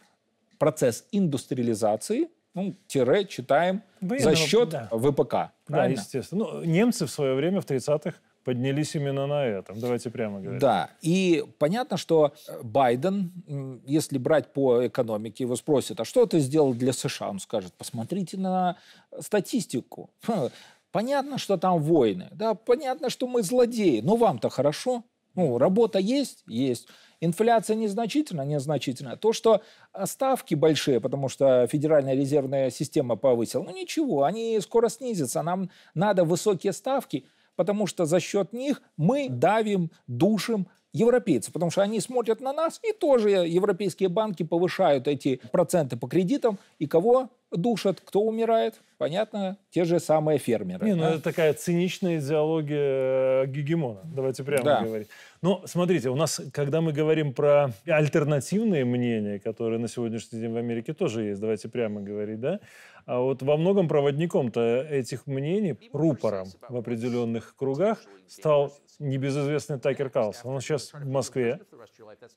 процесс 0.58 1.06
индустриализации, 1.12 2.28
ну, 2.54 2.76
тире, 2.86 3.26
читаем, 3.26 3.82
Военного, 4.00 4.36
за 4.36 4.36
счет 4.36 4.68
да. 4.70 4.88
ВПК. 4.90 5.52
Да, 5.68 5.86
естественно. 5.86 6.44
Ну, 6.44 6.64
немцы 6.64 7.06
в 7.06 7.10
свое 7.10 7.34
время, 7.34 7.60
в 7.60 7.66
30-х, 7.66 8.14
поднялись 8.44 8.94
именно 8.94 9.26
на 9.26 9.44
этом. 9.44 9.80
Давайте 9.80 10.10
прямо 10.10 10.40
говорить. 10.40 10.60
Да, 10.60 10.90
и 11.00 11.44
понятно, 11.58 11.96
что 11.96 12.34
Байден, 12.62 13.82
если 13.86 14.18
брать 14.18 14.52
по 14.52 14.86
экономике, 14.86 15.44
его 15.44 15.56
спросят, 15.56 16.00
а 16.00 16.04
что 16.04 16.26
ты 16.26 16.38
сделал 16.38 16.74
для 16.74 16.92
США? 16.92 17.30
Он 17.30 17.40
скажет, 17.40 17.72
посмотрите 17.74 18.36
на 18.36 18.76
статистику. 19.18 20.10
Понятно, 20.92 21.38
что 21.38 21.56
там 21.56 21.82
войны, 21.82 22.28
да, 22.30 22.54
понятно, 22.54 23.10
что 23.10 23.26
мы 23.26 23.42
злодеи, 23.42 23.98
но 24.00 24.14
вам-то 24.14 24.48
хорошо. 24.48 25.02
Ну, 25.34 25.58
работа 25.58 25.98
есть? 25.98 26.44
Есть. 26.46 26.86
Инфляция 27.24 27.76
незначительная? 27.76 28.44
Незначительная. 28.44 29.16
То, 29.16 29.32
что 29.32 29.62
ставки 30.04 30.54
большие, 30.54 31.00
потому 31.00 31.28
что 31.28 31.66
Федеральная 31.66 32.14
резервная 32.14 32.70
система 32.70 33.16
повысила, 33.16 33.62
ну 33.62 33.70
ничего, 33.70 34.24
они 34.24 34.58
скоро 34.60 34.88
снизятся. 34.88 35.42
Нам 35.42 35.70
надо 35.94 36.24
высокие 36.24 36.72
ставки, 36.72 37.24
потому 37.56 37.86
что 37.86 38.04
за 38.04 38.20
счет 38.20 38.52
них 38.52 38.82
мы 38.96 39.28
давим, 39.28 39.90
душим 40.06 40.68
европейцев, 40.94 41.52
потому 41.52 41.70
что 41.70 41.82
они 41.82 42.00
смотрят 42.00 42.40
на 42.40 42.52
нас, 42.52 42.80
и 42.82 42.92
тоже 42.92 43.30
европейские 43.30 44.08
банки 44.08 44.44
повышают 44.44 45.08
эти 45.08 45.40
проценты 45.50 45.96
по 45.96 46.06
кредитам, 46.06 46.58
и 46.78 46.86
кого 46.86 47.30
душат, 47.50 48.00
кто 48.02 48.20
умирает? 48.20 48.76
Понятно, 48.96 49.58
те 49.70 49.84
же 49.84 49.98
самые 49.98 50.38
фермеры. 50.38 50.86
Не, 50.86 50.94
ну 50.94 51.04
это 51.04 51.20
такая 51.20 51.52
циничная 51.52 52.18
идеология 52.18 53.42
э, 53.42 53.46
гегемона, 53.48 54.02
давайте 54.04 54.44
прямо 54.44 54.64
да. 54.64 54.82
говорить. 54.82 55.08
Но 55.44 55.60
смотрите, 55.66 56.08
у 56.08 56.14
нас, 56.14 56.40
когда 56.54 56.80
мы 56.80 56.94
говорим 56.94 57.34
про 57.34 57.70
альтернативные 57.86 58.86
мнения, 58.86 59.38
которые 59.38 59.78
на 59.78 59.88
сегодняшний 59.88 60.40
день 60.40 60.50
в 60.50 60.56
Америке 60.56 60.94
тоже 60.94 61.24
есть, 61.24 61.38
давайте 61.38 61.68
прямо 61.68 62.00
говорить, 62.00 62.40
да, 62.40 62.60
а 63.04 63.20
вот 63.20 63.42
во 63.42 63.58
многом 63.58 63.86
проводником-то 63.86 64.88
этих 64.90 65.26
мнений, 65.26 65.76
рупором 65.92 66.46
в 66.66 66.74
определенных 66.74 67.54
кругах 67.56 68.02
стал 68.26 68.72
небезызвестный 68.98 69.78
Такер 69.78 70.08
Карлсон. 70.08 70.54
Он 70.54 70.62
сейчас 70.62 70.94
в 70.94 71.06
Москве, 71.06 71.60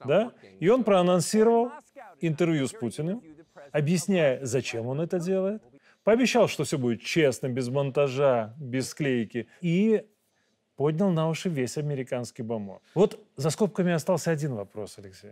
да, 0.03 0.33
и 0.59 0.67
он 0.67 0.83
проанонсировал 0.83 1.71
интервью 2.19 2.67
с 2.67 2.73
Путиным, 2.73 3.23
объясняя, 3.71 4.43
зачем 4.43 4.85
он 4.85 4.99
это 4.99 5.17
делает, 5.17 5.63
пообещал, 6.03 6.49
что 6.49 6.65
все 6.65 6.77
будет 6.77 7.01
честно, 7.03 7.47
без 7.47 7.69
монтажа, 7.69 8.53
без 8.59 8.89
склейки, 8.89 9.47
и 9.61 10.03
поднял 10.77 11.09
на 11.09 11.27
уши 11.27 11.49
весь 11.49 11.77
американский 11.77 12.43
бомон. 12.43 12.79
Вот 12.95 13.19
за 13.35 13.49
скобками 13.49 13.91
остался 13.91 14.31
один 14.31 14.53
вопрос, 14.53 14.97
Алексей. 14.97 15.31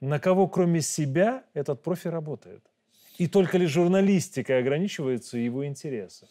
На 0.00 0.18
кого, 0.18 0.48
кроме 0.48 0.80
себя, 0.80 1.42
этот 1.52 1.82
профи 1.82 2.08
работает? 2.08 2.62
И 3.18 3.26
только 3.28 3.58
ли 3.58 3.66
журналистикой 3.66 4.58
ограничиваются 4.58 5.38
его 5.38 5.66
интересы? 5.66 6.26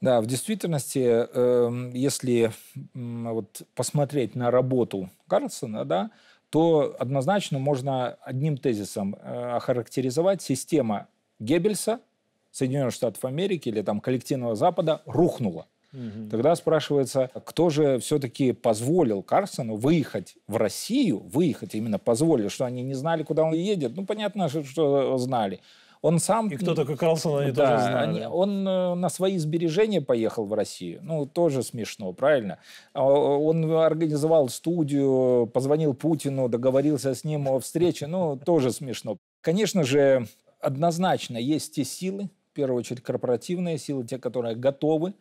Да, 0.00 0.20
в 0.20 0.26
действительности, 0.26 1.02
э, 1.02 1.90
если 1.94 2.52
вот 2.94 3.62
посмотреть 3.74 4.34
на 4.34 4.50
работу 4.50 5.10
Карлсона, 5.28 5.84
да, 5.84 6.10
то 6.50 6.94
однозначно 6.98 7.58
можно 7.58 8.18
одним 8.22 8.58
тезисом 8.58 9.14
э, 9.14 9.56
охарактеризовать 9.56 10.42
система 10.42 11.08
Геббельса, 11.38 12.00
Соединенных 12.50 12.92
Штатов 12.92 13.24
Америки 13.24 13.68
или 13.70 13.82
там 13.82 14.00
коллективного 14.00 14.54
Запада 14.54 15.02
рухнула. 15.06 15.66
Угу. 15.94 16.28
Тогда 16.30 16.56
спрашивается, 16.56 17.30
кто 17.44 17.70
же 17.70 17.98
все-таки 18.00 18.52
позволил 18.52 19.22
Карсону 19.22 19.76
выехать 19.76 20.36
в 20.48 20.56
Россию, 20.56 21.20
выехать 21.20 21.74
именно 21.74 21.98
позволил, 21.98 22.50
что 22.50 22.64
они 22.64 22.82
не 22.82 22.94
знали, 22.94 23.22
куда 23.22 23.44
он 23.44 23.54
едет. 23.54 23.94
Ну, 23.94 24.04
понятно, 24.04 24.48
что, 24.48 25.16
знали. 25.18 25.60
Он 26.02 26.18
сам... 26.18 26.48
И 26.48 26.56
кто 26.56 26.74
такой 26.74 26.98
Карлсон, 26.98 27.44
они 27.44 27.52
да, 27.52 27.76
тоже 27.76 27.82
знали. 27.84 28.08
Они, 28.08 28.26
он 28.26 28.68
э, 28.68 28.94
на 28.94 29.08
свои 29.08 29.38
сбережения 29.38 30.02
поехал 30.02 30.44
в 30.44 30.52
Россию. 30.52 31.00
Ну, 31.02 31.24
тоже 31.24 31.62
смешно, 31.62 32.12
правильно? 32.12 32.58
А, 32.92 33.02
он 33.04 33.72
организовал 33.72 34.50
студию, 34.50 35.46
позвонил 35.46 35.94
Путину, 35.94 36.50
договорился 36.50 37.14
с 37.14 37.24
ним 37.24 37.48
о 37.48 37.58
встрече. 37.58 38.06
Ну, 38.06 38.36
тоже 38.36 38.70
смешно. 38.70 39.16
Конечно 39.40 39.82
же, 39.84 40.26
однозначно 40.60 41.38
есть 41.38 41.74
те 41.74 41.84
силы, 41.84 42.28
в 42.50 42.54
первую 42.54 42.80
очередь 42.80 43.02
корпоративные 43.02 43.78
силы, 43.78 44.04
те, 44.04 44.18
которые 44.18 44.56
готовы 44.56 45.14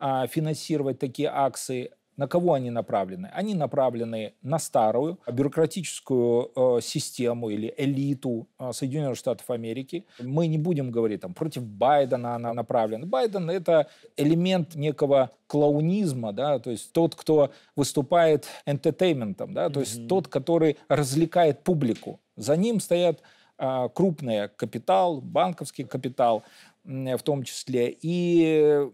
а, 0.00 0.26
финансировать 0.26 0.98
такие 0.98 1.28
акции. 1.28 1.90
На 2.16 2.26
кого 2.26 2.52
они 2.52 2.70
направлены? 2.70 3.30
Они 3.32 3.54
направлены 3.54 4.34
на 4.42 4.58
старую 4.58 5.18
бюрократическую 5.26 6.50
э, 6.54 6.80
систему 6.82 7.48
или 7.48 7.72
элиту 7.78 8.46
э, 8.58 8.72
Соединенных 8.72 9.16
Штатов 9.16 9.48
Америки. 9.48 10.04
Мы 10.18 10.46
не 10.46 10.58
будем 10.58 10.90
говорить 10.90 11.22
там 11.22 11.32
против 11.32 11.64
Байдена 11.64 12.34
она 12.34 12.52
направлена. 12.52 13.06
Байден 13.06 13.48
это 13.48 13.86
элемент 14.18 14.74
некого 14.74 15.30
клоунизма, 15.46 16.32
да, 16.34 16.58
то 16.58 16.70
есть 16.70 16.92
тот, 16.92 17.14
кто 17.14 17.52
выступает 17.74 18.46
entertainment, 18.66 19.36
да, 19.52 19.70
то 19.70 19.80
mm-hmm. 19.80 19.84
есть 19.84 20.08
тот, 20.08 20.28
который 20.28 20.76
развлекает 20.88 21.64
публику. 21.64 22.20
За 22.36 22.54
ним 22.54 22.80
стоят 22.80 23.22
э, 23.58 23.88
крупный 23.94 24.48
капитал, 24.48 25.22
банковский 25.22 25.84
капитал, 25.84 26.42
в 26.84 27.18
том 27.18 27.42
числе. 27.42 27.96
И 28.00 28.86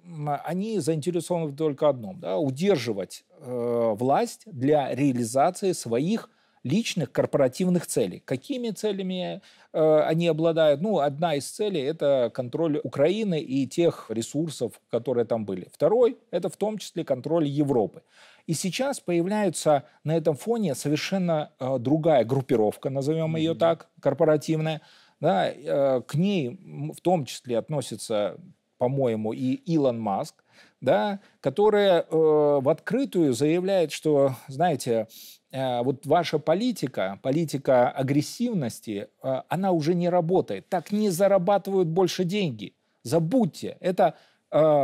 они 0.44 0.78
заинтересованы 0.80 1.54
только 1.56 1.88
одном 1.88 2.20
да,– 2.20 2.38
удерживать 2.38 3.24
э, 3.40 3.94
власть 3.96 4.42
для 4.46 4.94
реализации 4.94 5.72
своих 5.72 6.30
личных 6.64 7.12
корпоративных 7.12 7.86
целей. 7.86 8.20
Какими 8.24 8.70
целями 8.70 9.40
э, 9.72 10.00
они 10.00 10.26
обладают? 10.26 10.80
Ну, 10.80 10.98
одна 10.98 11.36
из 11.36 11.48
целей– 11.48 11.80
это 11.82 12.30
контроль 12.34 12.80
Украины 12.82 13.40
и 13.40 13.68
тех 13.68 14.06
ресурсов, 14.08 14.80
которые 14.90 15.26
там 15.26 15.44
были. 15.44 15.68
Второй– 15.72 16.18
это 16.32 16.48
в 16.48 16.56
том 16.56 16.78
числе 16.78 17.04
контроль 17.04 17.46
Европы. 17.46 18.02
И 18.48 18.54
сейчас 18.54 18.98
появляется 18.98 19.84
на 20.02 20.16
этом 20.16 20.36
фоне 20.36 20.74
совершенно 20.74 21.52
э, 21.60 21.78
другая 21.78 22.24
группировка, 22.24 22.90
назовем 22.90 23.36
mm-hmm. 23.36 23.40
ее 23.40 23.54
так, 23.54 23.88
корпоративная– 24.00 24.80
да, 25.20 25.50
э, 25.50 26.02
к 26.02 26.14
ней 26.14 26.58
в 26.94 27.00
том 27.00 27.24
числе 27.24 27.58
относится, 27.58 28.38
по-моему, 28.78 29.32
и 29.32 29.54
Илон 29.54 30.00
Маск, 30.00 30.44
да, 30.80 31.20
которая 31.40 32.02
э, 32.02 32.06
в 32.10 32.68
открытую 32.68 33.32
заявляет, 33.32 33.92
что, 33.92 34.34
знаете, 34.48 35.08
э, 35.50 35.82
вот 35.82 36.04
ваша 36.06 36.38
политика, 36.38 37.18
политика 37.22 37.90
агрессивности, 37.90 39.08
она 39.22 39.72
уже 39.72 39.94
не 39.94 40.08
работает. 40.08 40.68
Так 40.68 40.92
не 40.92 41.10
зарабатывают 41.10 41.88
больше 41.88 42.24
деньги. 42.24 42.74
Забудьте, 43.02 43.76
это 43.80 44.16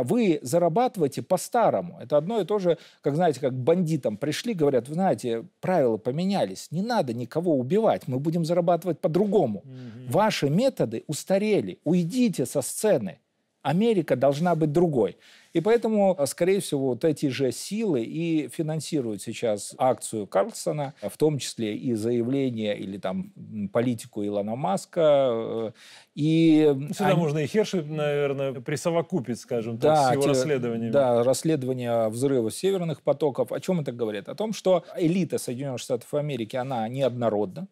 вы 0.03 0.39
зарабатываете 0.41 1.21
по-старому. 1.21 1.99
Это 1.99 2.17
одно 2.17 2.39
и 2.39 2.45
то 2.45 2.59
же, 2.59 2.77
как, 3.01 3.15
знаете, 3.15 3.39
как 3.39 3.53
бандитам 3.53 4.17
пришли, 4.17 4.53
говорят, 4.53 4.87
вы 4.87 4.93
знаете, 4.93 5.45
правила 5.61 5.97
поменялись, 5.97 6.67
не 6.71 6.81
надо 6.81 7.13
никого 7.13 7.57
убивать, 7.57 8.07
мы 8.07 8.19
будем 8.19 8.45
зарабатывать 8.45 8.99
по-другому. 8.99 9.59
Угу. 9.59 10.11
Ваши 10.11 10.49
методы 10.49 11.03
устарели, 11.07 11.79
уйдите 11.83 12.45
со 12.45 12.61
сцены. 12.61 13.19
Америка 13.63 14.15
должна 14.15 14.55
быть 14.55 14.71
другой. 14.71 15.17
И 15.53 15.61
поэтому, 15.61 16.17
скорее 16.25 16.59
всего, 16.59 16.89
вот 16.89 17.05
эти 17.05 17.27
же 17.27 17.51
силы 17.51 18.03
и 18.03 18.49
финансируют 18.49 19.21
сейчас 19.21 19.75
акцию 19.77 20.25
Карлсона, 20.25 20.95
в 21.01 21.15
том 21.17 21.37
числе 21.37 21.75
и 21.75 21.93
заявление 21.93 22.77
или 22.77 22.97
там 22.97 23.31
политику 23.71 24.25
Илона 24.25 24.55
Маска. 24.55 25.73
И 26.15 26.75
Сюда 26.93 27.09
они... 27.09 27.19
можно 27.19 27.37
и 27.39 27.47
Херши, 27.47 27.83
наверное, 27.83 28.53
присовокупить, 28.53 29.39
скажем 29.39 29.77
да, 29.77 29.95
так, 29.95 30.09
с 30.09 30.11
его 30.13 30.23
те, 30.23 30.29
расследованиями. 30.29 30.91
Да, 30.91 31.23
расследование 31.23 32.09
взрыва 32.09 32.49
северных 32.49 33.03
потоков. 33.03 33.51
О 33.51 33.59
чем 33.59 33.79
это 33.79 33.91
говорит? 33.91 34.29
О 34.29 34.35
том, 34.35 34.53
что 34.53 34.83
элита 34.97 35.37
Соединенных 35.37 35.79
Штатов 35.79 36.11
Америки, 36.15 36.55
она 36.55 36.87
неоднородна. 36.87 37.67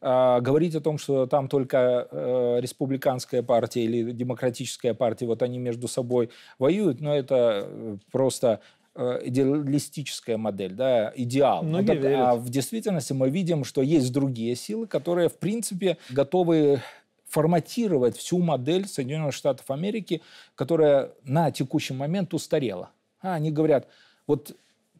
А, 0.00 0.40
говорить 0.40 0.74
о 0.74 0.80
том, 0.80 0.98
что 0.98 1.26
там 1.26 1.48
только 1.48 2.08
э, 2.10 2.58
республиканская 2.60 3.42
партия 3.42 3.84
или 3.84 4.12
демократическая 4.12 4.94
партия, 4.94 5.26
вот 5.26 5.42
они 5.42 5.58
между 5.58 5.88
собой 5.88 6.30
воюют, 6.58 7.00
но 7.00 7.14
это 7.16 7.66
э, 7.66 7.96
просто 8.10 8.60
э, 8.94 9.20
идеалистическая 9.24 10.36
модель, 10.36 10.74
да, 10.74 11.12
идеал. 11.16 11.62
Многие 11.62 11.96
вот, 11.96 12.04
а 12.04 12.34
в 12.36 12.50
действительности 12.50 13.12
мы 13.12 13.30
видим, 13.30 13.64
что 13.64 13.82
есть 13.82 14.12
другие 14.12 14.54
силы, 14.56 14.86
которые, 14.86 15.28
в 15.28 15.38
принципе, 15.38 15.96
готовы 16.10 16.80
форматировать 17.28 18.16
всю 18.16 18.38
модель 18.38 18.86
Соединенных 18.86 19.34
Штатов 19.34 19.70
Америки, 19.70 20.22
которая 20.54 21.10
на 21.24 21.50
текущий 21.50 21.94
момент 21.94 22.32
устарела. 22.32 22.90
А, 23.20 23.34
они 23.34 23.50
говорят, 23.50 23.88
вот 24.26 24.54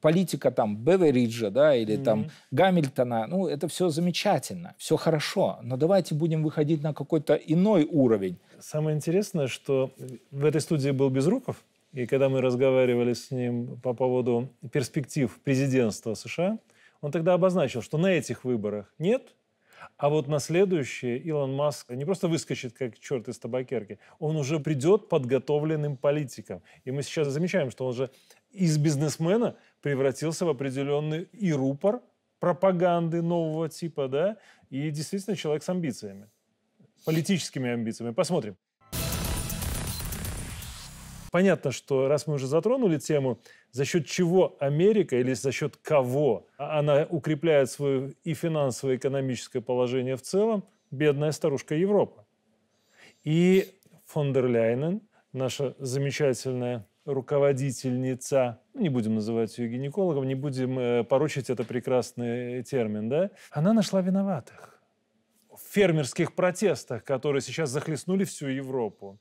политика 0.05 0.51
там 0.51 0.77
Бевериджа, 0.77 1.51
да, 1.51 1.75
или 1.75 1.97
mm-hmm. 1.97 2.05
там 2.05 2.27
Гамильтона, 2.51 3.27
ну, 3.27 3.49
это 3.49 3.69
все 3.69 3.89
замечательно, 3.89 4.75
все 4.77 4.97
хорошо, 4.99 5.59
но 5.63 5.79
давайте 5.79 6.15
будем 6.15 6.43
выходить 6.43 6.83
на 6.83 6.93
какой-то 6.93 7.35
иной 7.37 7.89
уровень. 7.91 8.37
Самое 8.61 8.95
интересное, 8.95 9.47
что 9.47 9.93
в 10.31 10.45
этой 10.45 10.61
студии 10.61 10.91
был 10.91 11.09
Безруков, 11.09 11.65
и 11.95 12.05
когда 12.05 12.29
мы 12.29 12.43
разговаривали 12.43 13.15
с 13.15 13.31
ним 13.31 13.81
по 13.81 13.95
поводу 13.95 14.51
перспектив 14.73 15.41
президентства 15.43 16.13
США, 16.13 16.59
он 17.01 17.11
тогда 17.11 17.33
обозначил, 17.33 17.81
что 17.81 17.97
на 17.97 18.09
этих 18.09 18.45
выборах 18.45 18.93
нет, 18.99 19.35
а 19.97 20.09
вот 20.09 20.29
на 20.29 20.39
следующее 20.39 21.19
Илон 21.19 21.55
Маск 21.55 21.91
не 21.91 22.05
просто 22.05 22.29
выскочит 22.29 22.75
как 22.75 22.99
черт 22.99 23.29
из 23.29 23.39
табакерки, 23.39 23.99
он 24.19 24.37
уже 24.37 24.59
придет 24.59 25.09
подготовленным 25.09 25.97
политиком. 25.97 26.61
И 26.85 26.91
мы 26.91 27.03
сейчас 27.03 27.29
замечаем, 27.29 27.71
что 27.71 27.87
он 27.87 27.95
же 27.95 28.11
из 28.55 28.79
бизнесмена 28.79 29.57
превратился 29.83 30.47
в 30.47 30.49
определенный 30.49 31.29
и 31.33 31.53
рупор 31.53 32.01
пропаганды 32.39 33.23
нового 33.23 33.69
типа, 33.69 34.09
да, 34.09 34.37
и 34.71 34.91
действительно 34.91 35.37
человек 35.37 35.63
с 35.63 35.69
амбициями, 35.69 36.29
политическими 37.05 37.71
амбициями. 37.71 38.13
Посмотрим. 38.13 38.57
Понятно, 41.31 41.73
что 41.73 42.07
раз 42.07 42.29
мы 42.29 42.35
уже 42.35 42.47
затронули 42.47 42.97
тему, 42.99 43.41
за 43.73 43.85
счет 43.85 44.07
чего 44.07 44.57
Америка 44.61 45.17
или 45.17 45.33
за 45.33 45.51
счет 45.51 45.77
кого 45.77 46.47
она 46.59 47.09
укрепляет 47.11 47.71
свое 47.71 48.15
и 48.23 48.35
финансовое, 48.35 48.95
и 48.95 48.99
экономическое 48.99 49.61
положение 49.61 50.15
в 50.17 50.23
целом, 50.23 50.65
бедная 50.93 51.33
старушка 51.33 51.75
Европа. 51.75 52.25
И 53.25 53.75
фон 54.05 54.33
дер 54.33 54.47
Ляйнен, 54.47 55.01
наша 55.33 55.75
замечательная 55.81 56.87
руководительница, 57.05 58.61
ну, 58.73 58.81
не 58.81 58.89
будем 58.89 59.15
называть 59.15 59.57
ее 59.59 59.69
гинекологом, 59.69 60.27
не 60.27 60.35
будем 60.35 60.79
э, 60.79 61.05
порочить 61.05 61.51
это 61.51 61.65
прекрасный 61.65 62.63
термин, 62.63 63.09
да, 63.09 63.31
она 63.51 63.73
нашла 63.73 64.01
виноватых 64.01 64.83
в 65.51 65.61
фермерских 65.73 66.35
протестах, 66.35 67.05
которые 67.05 67.41
сейчас 67.43 67.71
захлестнули 67.71 68.25
всю 68.25 68.49
Европу. 68.49 69.21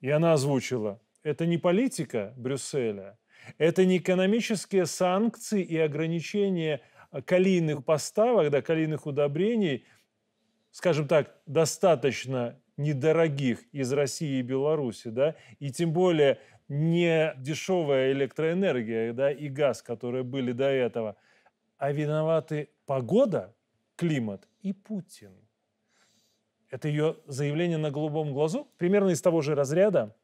И 0.00 0.10
она 0.10 0.32
озвучила 0.32 1.00
это 1.24 1.46
не 1.46 1.58
политика 1.58 2.32
Брюсселя, 2.36 3.18
это 3.58 3.84
не 3.84 3.98
экономические 3.98 4.86
санкции 4.86 5.62
и 5.62 5.76
ограничения 5.78 6.82
калийных 7.24 7.84
поставок, 7.84 8.50
да, 8.50 8.62
калийных 8.62 9.06
удобрений, 9.06 9.86
скажем 10.70 11.08
так, 11.08 11.36
достаточно 11.46 12.60
недорогих 12.76 13.60
из 13.72 13.92
России 13.92 14.38
и 14.38 14.42
Беларуси, 14.42 15.08
да, 15.08 15.36
и 15.60 15.70
тем 15.70 15.92
более 15.92 16.38
не 16.68 17.34
дешевая 17.36 18.12
электроэнергия 18.12 19.12
да, 19.12 19.30
и 19.30 19.48
газ, 19.48 19.82
которые 19.82 20.24
были 20.24 20.52
до 20.52 20.64
этого, 20.64 21.16
а 21.78 21.92
виноваты 21.92 22.70
погода, 22.86 23.54
климат 23.96 24.48
и 24.62 24.72
Путин. 24.72 25.32
Это 26.70 26.88
ее 26.88 27.16
заявление 27.26 27.78
на 27.78 27.90
голубом 27.90 28.32
глазу, 28.32 28.68
примерно 28.78 29.10
из 29.10 29.22
того 29.22 29.42
же 29.42 29.54
разряда, 29.54 30.16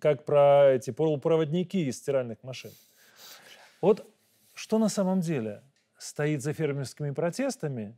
как 0.00 0.24
про 0.24 0.72
эти 0.72 0.90
полупроводники 0.90 1.76
из 1.76 1.98
стиральных 1.98 2.42
машин. 2.42 2.72
Вот 3.80 4.06
что 4.54 4.78
на 4.78 4.88
самом 4.88 5.20
деле 5.20 5.62
стоит 5.98 6.42
за 6.42 6.52
фермерскими 6.52 7.12
протестами, 7.12 7.96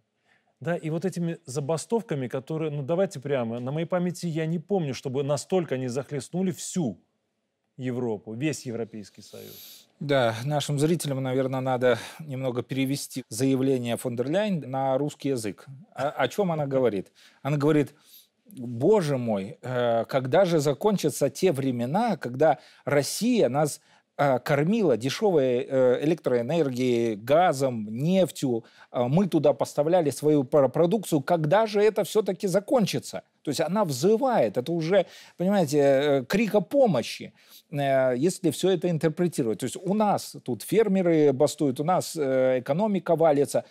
да, 0.60 0.76
и 0.76 0.90
вот 0.90 1.06
этими 1.06 1.38
забастовками, 1.46 2.28
которые, 2.28 2.70
ну 2.70 2.82
давайте 2.82 3.18
прямо, 3.18 3.60
на 3.60 3.72
моей 3.72 3.86
памяти 3.86 4.26
я 4.26 4.44
не 4.44 4.58
помню, 4.58 4.92
чтобы 4.92 5.22
настолько 5.22 5.76
они 5.76 5.88
захлестнули 5.88 6.50
всю 6.50 7.02
Европу, 7.80 8.34
весь 8.34 8.66
Европейский 8.66 9.22
Союз. 9.22 9.88
Да, 10.00 10.34
нашим 10.44 10.78
зрителям, 10.78 11.22
наверное, 11.22 11.60
надо 11.60 11.98
немного 12.20 12.62
перевести 12.62 13.22
заявление 13.28 13.96
фон 13.96 14.16
дер 14.16 14.30
Ляйн 14.30 14.70
на 14.70 14.96
русский 14.96 15.30
язык. 15.30 15.66
О, 15.94 16.08
о 16.08 16.28
чем 16.28 16.52
она 16.52 16.66
говорит? 16.66 17.12
Она 17.42 17.58
говорит, 17.58 17.94
боже 18.46 19.18
мой, 19.18 19.58
э, 19.60 20.04
когда 20.06 20.44
же 20.44 20.58
закончатся 20.58 21.28
те 21.28 21.52
времена, 21.52 22.16
когда 22.16 22.58
Россия 22.84 23.48
нас 23.48 23.80
э, 24.16 24.38
кормила 24.38 24.96
дешевой 24.96 25.66
э, 25.68 26.04
электроэнергией, 26.04 27.16
газом, 27.16 27.86
нефтью, 27.90 28.64
мы 28.92 29.28
туда 29.28 29.52
поставляли 29.52 30.10
свою 30.10 30.44
продукцию, 30.44 31.20
когда 31.20 31.66
же 31.66 31.82
это 31.82 32.04
все-таки 32.04 32.46
закончится? 32.46 33.22
То 33.50 33.62
есть 33.62 33.68
она 33.68 33.84
взывает, 33.84 34.56
это 34.56 34.70
уже, 34.70 35.06
понимаете, 35.36 36.24
крик 36.28 36.54
о 36.54 36.60
помощи, 36.60 37.32
если 37.72 38.50
все 38.52 38.70
это 38.70 38.88
интерпретировать. 38.88 39.58
То 39.58 39.64
есть 39.64 39.76
у 39.76 39.92
нас 39.92 40.36
тут 40.44 40.62
фермеры 40.62 41.32
бастуют, 41.32 41.80
у 41.80 41.84
нас 41.84 42.16
экономика 42.16 43.16
валится. 43.16 43.64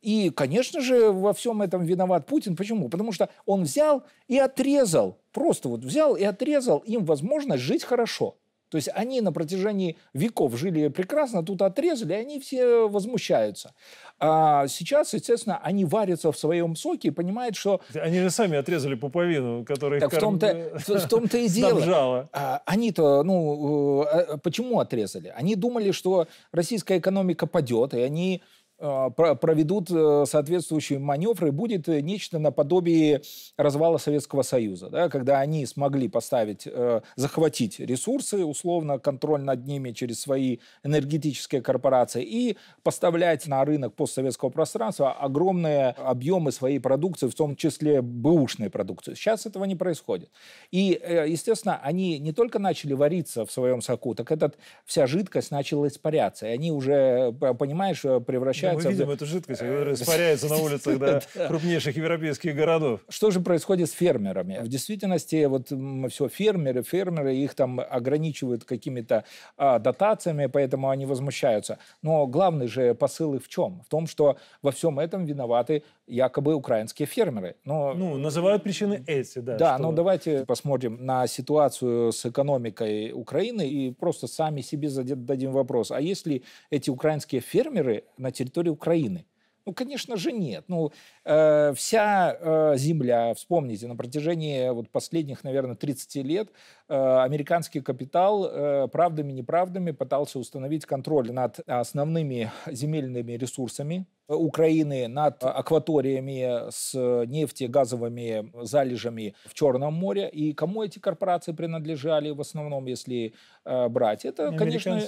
И, 0.00 0.30
конечно 0.30 0.80
же, 0.80 1.12
во 1.12 1.34
всем 1.34 1.60
этом 1.60 1.84
виноват 1.84 2.24
Путин. 2.24 2.56
Почему? 2.56 2.88
Потому 2.88 3.12
что 3.12 3.28
он 3.44 3.64
взял 3.64 4.04
и 4.26 4.38
отрезал, 4.38 5.18
просто 5.32 5.68
вот 5.68 5.80
взял 5.84 6.16
и 6.16 6.24
отрезал 6.24 6.78
им 6.78 7.04
возможность 7.04 7.62
жить 7.62 7.84
хорошо. 7.84 8.38
То 8.74 8.78
есть 8.78 8.88
они 8.92 9.20
на 9.20 9.32
протяжении 9.32 9.96
веков 10.14 10.56
жили 10.58 10.88
прекрасно, 10.88 11.44
тут 11.44 11.62
отрезали, 11.62 12.14
и 12.14 12.16
они 12.16 12.40
все 12.40 12.88
возмущаются. 12.88 13.72
А 14.18 14.66
сейчас, 14.66 15.14
естественно, 15.14 15.60
они 15.62 15.84
варятся 15.84 16.32
в 16.32 16.36
своем 16.36 16.74
соке 16.74 17.08
и 17.08 17.10
понимают, 17.12 17.54
что... 17.54 17.80
Они 17.94 18.18
же 18.18 18.30
сами 18.30 18.56
отрезали 18.56 18.96
пуповину, 18.96 19.64
которая 19.64 20.00
так 20.00 20.12
их 20.12 20.18
в 20.18 20.20
том-то, 20.20 20.72
в 20.88 21.08
том-то 21.08 21.38
и 21.38 21.48
дело. 21.48 22.28
А, 22.32 22.62
они-то, 22.66 23.22
ну, 23.22 24.02
э, 24.02 24.06
а, 24.06 24.38
почему 24.38 24.80
отрезали? 24.80 25.32
Они 25.36 25.54
думали, 25.54 25.92
что 25.92 26.26
российская 26.50 26.98
экономика 26.98 27.46
падет, 27.46 27.94
и 27.94 28.00
они 28.00 28.42
проведут 28.84 29.90
э, 29.90 30.24
соответствующие 30.26 30.98
маневры, 30.98 31.52
будет 31.52 31.88
э, 31.88 32.00
нечто 32.00 32.38
наподобие 32.38 33.22
развала 33.56 33.96
Советского 33.96 34.42
Союза, 34.42 34.90
да, 34.90 35.08
когда 35.08 35.40
они 35.40 35.64
смогли 35.64 36.08
поставить, 36.08 36.66
э, 36.66 37.00
захватить 37.16 37.80
ресурсы, 37.80 38.44
условно, 38.44 38.98
контроль 38.98 39.40
над 39.40 39.66
ними 39.66 39.92
через 39.92 40.20
свои 40.20 40.58
энергетические 40.82 41.62
корпорации 41.62 42.22
и 42.22 42.58
поставлять 42.82 43.46
на 43.46 43.64
рынок 43.64 43.94
постсоветского 43.94 44.50
пространства 44.50 45.12
огромные 45.12 45.90
объемы 45.90 46.52
своей 46.52 46.78
продукции, 46.78 47.28
в 47.28 47.34
том 47.34 47.56
числе 47.56 48.02
бэушной 48.02 48.68
продукции. 48.68 49.14
Сейчас 49.14 49.46
этого 49.46 49.64
не 49.64 49.76
происходит. 49.76 50.30
И, 50.70 51.00
естественно, 51.26 51.80
они 51.82 52.18
не 52.18 52.32
только 52.32 52.58
начали 52.58 52.92
вариться 52.92 53.46
в 53.46 53.52
своем 53.52 53.80
соку, 53.80 54.14
так 54.14 54.30
эта 54.30 54.52
вся 54.84 55.06
жидкость 55.06 55.50
начала 55.50 55.88
испаряться. 55.88 56.46
И 56.46 56.50
они 56.50 56.70
уже, 56.70 57.32
понимаешь, 57.32 58.02
превращаются 58.02 58.73
мы 58.74 58.90
видим 58.90 59.10
эту 59.10 59.26
жидкость, 59.26 59.60
которая 59.60 59.94
испаряется 59.94 60.48
на 60.48 60.56
улицах 60.62 60.98
да, 60.98 61.20
крупнейших 61.48 61.96
европейских 61.96 62.54
городов. 62.54 63.00
Что 63.08 63.30
же 63.30 63.40
происходит 63.40 63.90
с 63.90 63.92
фермерами? 63.92 64.60
В 64.62 64.68
действительности 64.68 65.44
вот 65.44 65.72
все 66.10 66.28
фермеры, 66.28 66.82
фермеры, 66.82 67.34
их 67.36 67.54
там 67.54 67.80
ограничивают 67.80 68.64
какими-то 68.64 69.24
а, 69.56 69.78
дотациями, 69.78 70.46
поэтому 70.46 70.90
они 70.90 71.06
возмущаются. 71.06 71.78
Но 72.02 72.26
главный 72.26 72.66
же 72.66 72.94
посыл 72.94 73.34
их 73.34 73.44
в 73.44 73.48
чем? 73.48 73.82
В 73.82 73.88
том, 73.88 74.06
что 74.06 74.36
во 74.62 74.72
всем 74.72 74.98
этом 74.98 75.24
виноваты 75.24 75.82
якобы 76.06 76.54
украинские 76.54 77.06
фермеры. 77.06 77.56
Но... 77.64 77.94
Ну, 77.94 78.16
называют 78.18 78.62
причины 78.62 79.02
эти, 79.06 79.38
да. 79.38 79.56
Да, 79.56 79.74
что... 79.74 79.82
но 79.82 79.92
давайте 79.92 80.44
посмотрим 80.44 81.04
на 81.04 81.26
ситуацию 81.26 82.12
с 82.12 82.26
экономикой 82.26 83.12
Украины 83.12 83.68
и 83.68 83.90
просто 83.90 84.26
сами 84.26 84.60
себе 84.60 84.88
зададим 84.90 85.52
вопрос. 85.52 85.90
А 85.90 86.00
если 86.00 86.42
эти 86.70 86.90
украинские 86.90 87.40
фермеры 87.40 88.04
на 88.18 88.30
территории 88.30 88.53
Украины? 88.70 89.26
Ну, 89.66 89.72
конечно 89.72 90.16
же, 90.16 90.30
нет. 90.32 90.64
Ну, 90.68 90.92
э, 91.24 91.72
вся 91.74 92.36
э, 92.38 92.76
земля, 92.76 93.32
вспомните, 93.32 93.86
на 93.86 93.96
протяжении 93.96 94.68
вот 94.68 94.90
последних, 94.90 95.42
наверное, 95.42 95.74
30 95.74 96.16
лет 96.16 96.50
э, 96.88 96.94
американский 96.94 97.80
капитал 97.80 98.44
э, 98.44 98.88
правдами, 98.88 99.32
неправдами 99.32 99.92
пытался 99.92 100.38
установить 100.38 100.84
контроль 100.84 101.32
над 101.32 101.60
основными 101.66 102.52
земельными 102.66 103.32
ресурсами 103.32 104.06
Украины, 104.28 105.08
над 105.08 105.42
акваториями 105.42 106.70
с 106.70 106.94
нефтегазовыми 107.26 108.52
залежами 108.64 109.34
в 109.46 109.54
Черном 109.54 109.94
море. 109.94 110.28
И 110.28 110.52
кому 110.52 110.82
эти 110.82 110.98
корпорации 110.98 111.52
принадлежали 111.52 112.30
в 112.30 112.40
основном, 112.40 112.84
если 112.84 113.32
э, 113.64 113.88
брать? 113.88 114.26
Это, 114.26 114.52
конечно, 114.52 115.00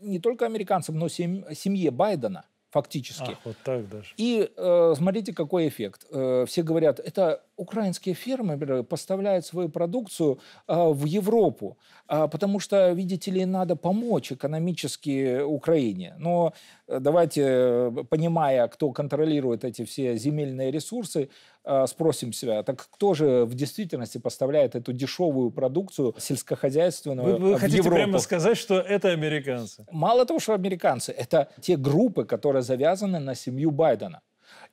не 0.00 0.18
только 0.18 0.46
американцам, 0.46 0.98
но 0.98 1.08
сем- 1.08 1.44
семье 1.54 1.90
Байдена 1.90 2.44
фактически. 2.72 3.32
Ах, 3.32 3.38
вот 3.44 3.56
так 3.62 3.88
даже. 3.88 4.14
И 4.16 4.50
э, 4.56 4.94
смотрите, 4.96 5.32
какой 5.32 5.68
эффект. 5.68 6.06
Э, 6.10 6.44
все 6.48 6.62
говорят, 6.62 6.98
это 6.98 7.42
украинские 7.62 8.14
фермеры 8.14 8.82
поставляют 8.82 9.46
свою 9.46 9.68
продукцию 9.68 10.38
в 10.68 11.04
Европу, 11.04 11.76
потому 12.06 12.60
что, 12.60 12.90
видите 12.92 13.30
ли, 13.30 13.46
надо 13.46 13.76
помочь 13.76 14.32
экономически 14.32 15.40
Украине. 15.40 16.14
Но 16.18 16.52
давайте, 16.88 17.90
понимая, 18.10 18.68
кто 18.68 18.90
контролирует 18.92 19.64
эти 19.64 19.84
все 19.84 20.16
земельные 20.16 20.70
ресурсы, 20.70 21.28
спросим 21.86 22.32
себя, 22.32 22.62
так 22.64 22.88
кто 22.90 23.14
же 23.14 23.44
в 23.44 23.54
действительности 23.54 24.18
поставляет 24.18 24.74
эту 24.74 24.92
дешевую 24.92 25.50
продукцию 25.50 26.14
сельскохозяйственную 26.18 27.38
вы, 27.38 27.38
вы 27.38 27.54
в 27.54 27.60
хотите 27.60 27.78
Европу? 27.78 27.96
прямо 27.96 28.18
сказать, 28.18 28.58
что 28.58 28.80
это 28.80 29.10
американцы? 29.10 29.86
Мало 29.92 30.26
того, 30.26 30.40
что 30.40 30.54
американцы, 30.54 31.12
это 31.12 31.48
те 31.60 31.76
группы, 31.76 32.24
которые 32.24 32.62
завязаны 32.62 33.20
на 33.20 33.34
семью 33.36 33.70
Байдена. 33.70 34.20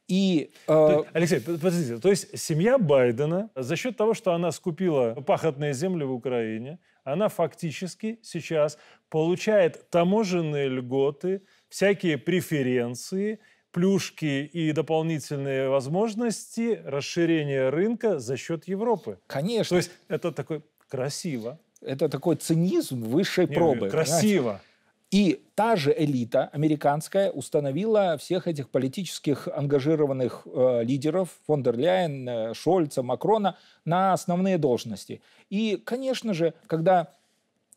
И, 0.10 0.52
э... 0.68 1.04
Алексей, 1.14 1.40
подождите, 1.40 2.00
то 2.00 2.10
есть 2.10 2.38
семья 2.38 2.80
Байдена 2.80 3.52
за 3.56 3.76
счет 3.76 3.96
того, 3.96 4.16
что 4.16 4.34
она 4.34 4.52
скупила 4.52 5.14
пахотные 5.14 5.74
земли 5.74 6.04
в 6.04 6.12
Украине, 6.12 6.80
она 7.04 7.30
фактически 7.30 8.20
сейчас 8.24 8.80
получает 9.10 9.88
таможенные 9.92 10.68
льготы, 10.68 11.44
всякие 11.70 12.18
преференции, 12.18 13.40
плюшки 13.72 14.50
и 14.52 14.72
дополнительные 14.72 15.70
возможности 15.70 16.82
расширения 16.84 17.70
рынка 17.70 18.18
за 18.18 18.36
счет 18.36 18.68
Европы. 18.68 19.20
Конечно. 19.28 19.76
То 19.76 19.78
есть 19.78 19.92
это 20.08 20.32
такой 20.32 20.64
красиво. 20.88 21.60
Это 21.82 22.10
такой 22.10 22.36
цинизм 22.36 23.04
высшей 23.04 23.48
Не, 23.48 23.54
пробы. 23.54 23.90
Красиво. 23.90 24.42
Понимаете? 24.42 24.69
И 25.12 25.44
та 25.56 25.76
же 25.76 25.94
элита 25.98 26.50
американская 26.54 27.32
установила 27.32 28.18
всех 28.18 28.48
этих 28.48 28.70
политических 28.70 29.48
ангажированных 29.48 30.46
э, 30.46 30.84
лидеров, 30.84 31.30
фон 31.48 31.64
дер 31.64 31.78
Ляйен, 31.78 32.30
э, 32.30 32.54
Шольца, 32.54 33.02
Макрона, 33.02 33.58
на 33.86 34.14
основные 34.14 34.60
должности. 34.60 35.22
И, 35.50 35.82
конечно 35.84 36.36
же, 36.36 36.54
когда 36.68 37.14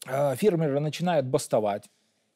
э, 0.07 0.37
фермеры 0.37 0.79
начинают 0.81 1.25
бастовать, 1.25 1.89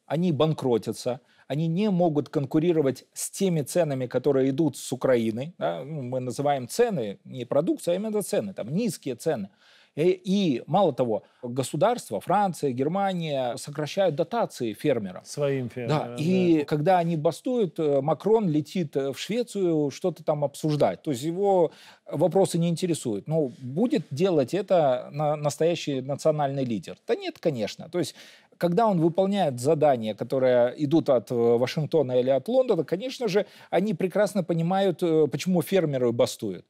они 0.06 0.32
банкротятся, 0.32 1.20
они 1.46 1.66
не 1.66 1.90
могут 1.90 2.30
конкурировать 2.30 3.04
с 3.12 3.30
теми 3.30 3.60
ценами, 3.60 4.06
которые 4.06 4.50
идут 4.50 4.78
с 4.78 4.92
Украины. 4.92 5.54
Да? 5.58 5.84
Ну, 5.84 6.02
мы 6.02 6.20
называем 6.20 6.68
цены, 6.68 7.18
не 7.24 7.44
продукция, 7.44 7.92
а 7.92 7.96
именно 7.96 8.22
цены, 8.22 8.54
там 8.54 8.74
низкие 8.74 9.14
цены. 9.16 9.50
И, 9.96 10.10
и 10.10 10.62
мало 10.66 10.92
того, 10.92 11.22
государства, 11.42 12.20
Франция, 12.20 12.72
Германия 12.72 13.56
сокращают 13.56 14.14
дотации 14.14 14.74
фермерам. 14.74 15.24
Своим 15.24 15.70
фермерам. 15.70 16.16
Да, 16.16 16.22
и 16.22 16.58
да. 16.58 16.64
когда 16.66 16.98
они 16.98 17.16
бастуют, 17.16 17.78
э, 17.78 18.02
Макрон 18.02 18.48
летит 18.48 18.94
э, 18.94 19.12
в 19.12 19.18
Швецию 19.18 19.90
что-то 19.90 20.22
там 20.22 20.44
обсуждать. 20.44 21.02
То 21.02 21.12
есть 21.12 21.22
его 21.22 21.72
вопросы 22.04 22.58
не 22.58 22.68
интересуют. 22.68 23.26
Но 23.26 23.52
будет 23.58 24.04
делать 24.10 24.52
это 24.52 25.08
на 25.12 25.34
настоящий 25.34 26.02
национальный 26.02 26.64
лидер? 26.64 26.98
Да 27.06 27.14
нет, 27.14 27.38
конечно. 27.40 27.88
То 27.88 27.98
есть 27.98 28.14
когда 28.58 28.86
он 28.86 29.00
выполняет 29.00 29.60
задания, 29.60 30.14
которые 30.14 30.74
идут 30.84 31.08
от 31.08 31.30
э, 31.30 31.34
Вашингтона 31.34 32.20
или 32.20 32.28
от 32.28 32.46
Лондона, 32.48 32.84
конечно 32.84 33.28
же, 33.28 33.46
они 33.70 33.94
прекрасно 33.94 34.44
понимают, 34.44 35.00
почему 35.30 35.62
фермеры 35.62 36.12
бастуют. 36.12 36.66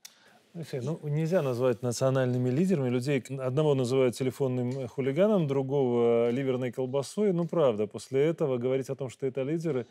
Ну, 0.73 1.01
нельзя 1.03 1.43
назвать 1.43 1.83
национальными 1.83 2.49
лидерами 2.49 2.89
людей. 2.89 3.23
Одного 3.39 3.75
называют 3.75 4.17
телефонным 4.17 4.89
хулиганом, 4.89 5.47
другого 5.47 6.31
ливерной 6.31 6.73
колбасой. 6.73 7.33
Ну, 7.33 7.47
правда, 7.47 7.87
после 7.87 8.25
этого 8.25 8.57
говорить 8.57 8.89
о 8.89 8.95
том, 8.95 9.11
что 9.11 9.27
это 9.27 9.43
лидеры, 9.43 9.87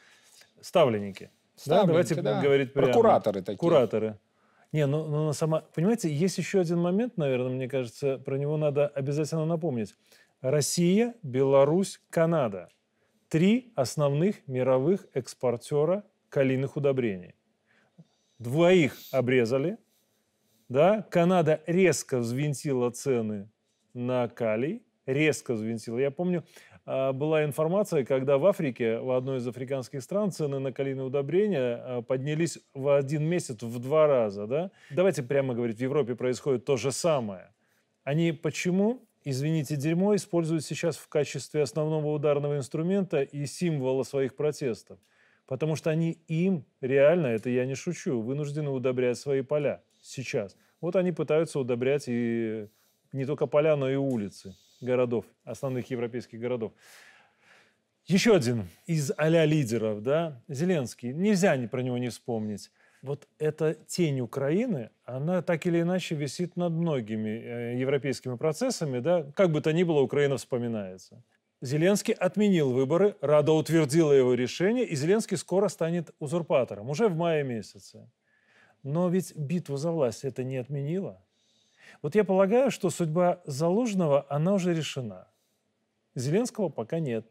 ставленники. 0.62 1.30
ставленники 1.56 1.86
да, 1.86 1.86
давайте 1.86 2.16
да. 2.22 2.42
говорить 2.42 2.74
прямо. 2.74 2.88
Прокураторы 2.88 3.42
такие. 3.42 3.58
Кураторы. 3.58 4.18
Не, 4.72 4.88
ну, 4.88 5.06
ну 5.06 5.34
сама... 5.34 5.62
Понимаете, 5.76 6.12
есть 6.12 6.38
еще 6.38 6.60
один 6.60 6.80
момент, 6.80 7.18
наверное, 7.18 7.52
мне 7.52 7.70
кажется, 7.70 8.18
про 8.18 8.38
него 8.38 8.58
надо 8.58 8.88
обязательно 8.88 9.46
напомнить. 9.46 9.96
Россия, 10.42 11.14
Беларусь, 11.22 12.02
Канада. 12.10 12.70
Три 13.30 13.72
основных 13.76 14.48
мировых 14.48 15.06
экспортера 15.14 16.04
калийных 16.30 16.76
удобрений. 16.76 17.36
Двоих 18.40 18.96
обрезали– 19.12 19.78
да, 20.70 21.04
Канада 21.12 21.62
резко 21.68 22.18
взвинтила 22.20 22.90
цены 22.90 23.50
на 23.94 24.28
калий, 24.28 24.84
резко 25.06 25.54
взвинтила. 25.54 26.00
Я 26.00 26.10
помню, 26.10 26.44
а, 26.86 27.14
была 27.14 27.44
информация, 27.44 28.04
когда 28.04 28.38
в 28.38 28.46
Африке, 28.46 29.00
в 29.00 29.12
одной 29.12 29.38
из 29.38 29.48
африканских 29.48 30.02
стран, 30.02 30.32
цены 30.32 30.60
на 30.60 30.72
калийные 30.72 31.06
удобрения 31.06 31.76
а, 31.76 32.02
поднялись 32.02 32.60
в 32.74 32.96
один 32.96 33.24
месяц 33.24 33.62
в 33.62 33.80
два 33.80 34.08
раза. 34.08 34.48
Да? 34.48 34.72
Давайте 34.90 35.22
прямо 35.22 35.54
говорить, 35.54 35.78
в 35.78 35.82
Европе 35.82 36.16
происходит 36.16 36.66
то 36.66 36.78
же 36.78 36.92
самое. 36.92 37.54
Они 38.04 38.32
почему, 38.32 39.08
извините, 39.24 39.76
дерьмо 39.76 40.16
используют 40.16 40.64
сейчас 40.64 40.98
в 40.98 41.08
качестве 41.10 41.62
основного 41.62 42.08
ударного 42.08 42.58
инструмента 42.58 43.22
и 43.22 43.46
символа 43.46 44.04
своих 44.04 44.36
протестов? 44.36 45.00
Потому 45.46 45.76
что 45.76 45.92
они 45.92 46.24
им, 46.28 46.66
реально, 46.82 47.28
это 47.28 47.52
я 47.52 47.68
не 47.68 47.76
шучу, 47.76 48.20
вынуждены 48.20 48.72
удобрять 48.72 49.20
свои 49.20 49.42
поля 49.42 49.84
сейчас. 50.06 50.56
Вот 50.82 50.96
они 50.96 51.12
пытаются 51.12 51.60
удобрять 51.60 52.06
и 52.08 52.68
не 53.12 53.26
только 53.26 53.48
поля, 53.48 53.76
но 53.76 53.90
и 53.90 53.96
улицы 53.96 54.56
городов, 54.82 55.26
основных 55.44 55.90
европейских 55.90 56.40
городов. 56.40 56.74
Еще 58.06 58.36
один 58.36 58.68
из 58.86 59.12
а 59.18 59.28
лидеров, 59.46 60.04
да, 60.04 60.44
Зеленский. 60.48 61.12
Нельзя 61.12 61.58
про 61.68 61.82
него 61.82 61.98
не 61.98 62.10
вспомнить. 62.10 62.70
Вот 63.02 63.28
эта 63.40 63.74
тень 63.74 64.20
Украины, 64.20 64.90
она 65.06 65.42
так 65.42 65.66
или 65.66 65.82
иначе 65.82 66.16
висит 66.16 66.56
над 66.56 66.74
многими 66.74 67.30
э, 67.30 67.80
европейскими 67.80 68.36
процессами, 68.36 69.00
да, 69.00 69.24
как 69.36 69.52
бы 69.52 69.62
то 69.62 69.72
ни 69.74 69.84
было, 69.84 70.02
Украина 70.02 70.38
вспоминается. 70.38 71.24
Зеленский 71.62 72.14
отменил 72.14 72.72
выборы, 72.72 73.16
Рада 73.22 73.52
утвердила 73.52 74.12
его 74.12 74.34
решение, 74.34 74.86
и 74.86 74.96
Зеленский 74.96 75.38
скоро 75.38 75.68
станет 75.68 76.14
узурпатором, 76.20 76.90
уже 76.90 77.08
в 77.08 77.16
мае 77.16 77.44
месяце. 77.44 78.08
Но 78.86 79.10
ведь 79.10 79.36
битву 79.36 79.78
за 79.78 79.92
власть 79.92 80.24
это 80.24 80.44
не 80.44 80.58
отменило. 80.58 81.20
Вот 82.04 82.14
я 82.14 82.24
полагаю, 82.24 82.70
что 82.70 82.92
судьба 82.92 83.42
Залужного, 83.46 84.28
она 84.30 84.54
уже 84.54 84.76
решена. 84.76 85.28
Зеленского 86.14 86.70
пока 86.70 87.00
нет. 87.00 87.26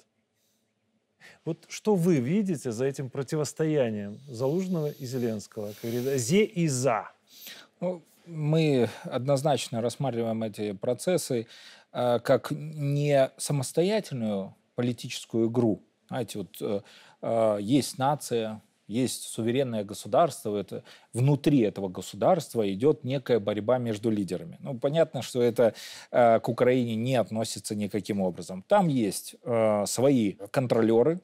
Вот 1.44 1.64
что 1.68 1.94
вы 1.94 2.16
видите 2.16 2.72
за 2.72 2.86
этим 2.86 3.08
противостоянием 3.08 4.18
Залужного 4.26 4.90
и 4.90 5.06
Зеленского? 5.06 5.72
Как 5.80 5.92
зе 5.92 6.44
и 6.44 6.66
за. 6.66 7.12
Ну, 7.80 8.02
мы 8.26 8.90
однозначно 9.04 9.80
рассматриваем 9.80 10.42
эти 10.42 10.72
процессы 10.72 11.46
э, 11.92 12.18
как 12.18 12.50
не 12.50 13.30
самостоятельную 13.36 14.56
политическую 14.74 15.48
игру. 15.48 15.84
Знаете, 16.08 16.38
вот 16.38 16.56
э, 16.60 16.80
э, 17.22 17.58
есть 17.60 17.96
нация, 17.96 18.60
есть 18.86 19.22
суверенное 19.24 19.84
государство, 19.84 20.56
это, 20.56 20.82
внутри 21.12 21.60
этого 21.60 21.88
государства 21.88 22.70
идет 22.72 23.04
некая 23.04 23.40
борьба 23.40 23.78
между 23.78 24.10
лидерами. 24.10 24.58
Ну, 24.60 24.78
понятно, 24.78 25.22
что 25.22 25.42
это 25.42 25.74
э, 26.10 26.40
к 26.40 26.48
Украине 26.48 26.94
не 26.94 27.16
относится 27.16 27.74
никаким 27.74 28.20
образом. 28.20 28.62
Там 28.66 28.88
есть 28.88 29.36
э, 29.42 29.84
свои 29.86 30.32
контролеры 30.50 31.20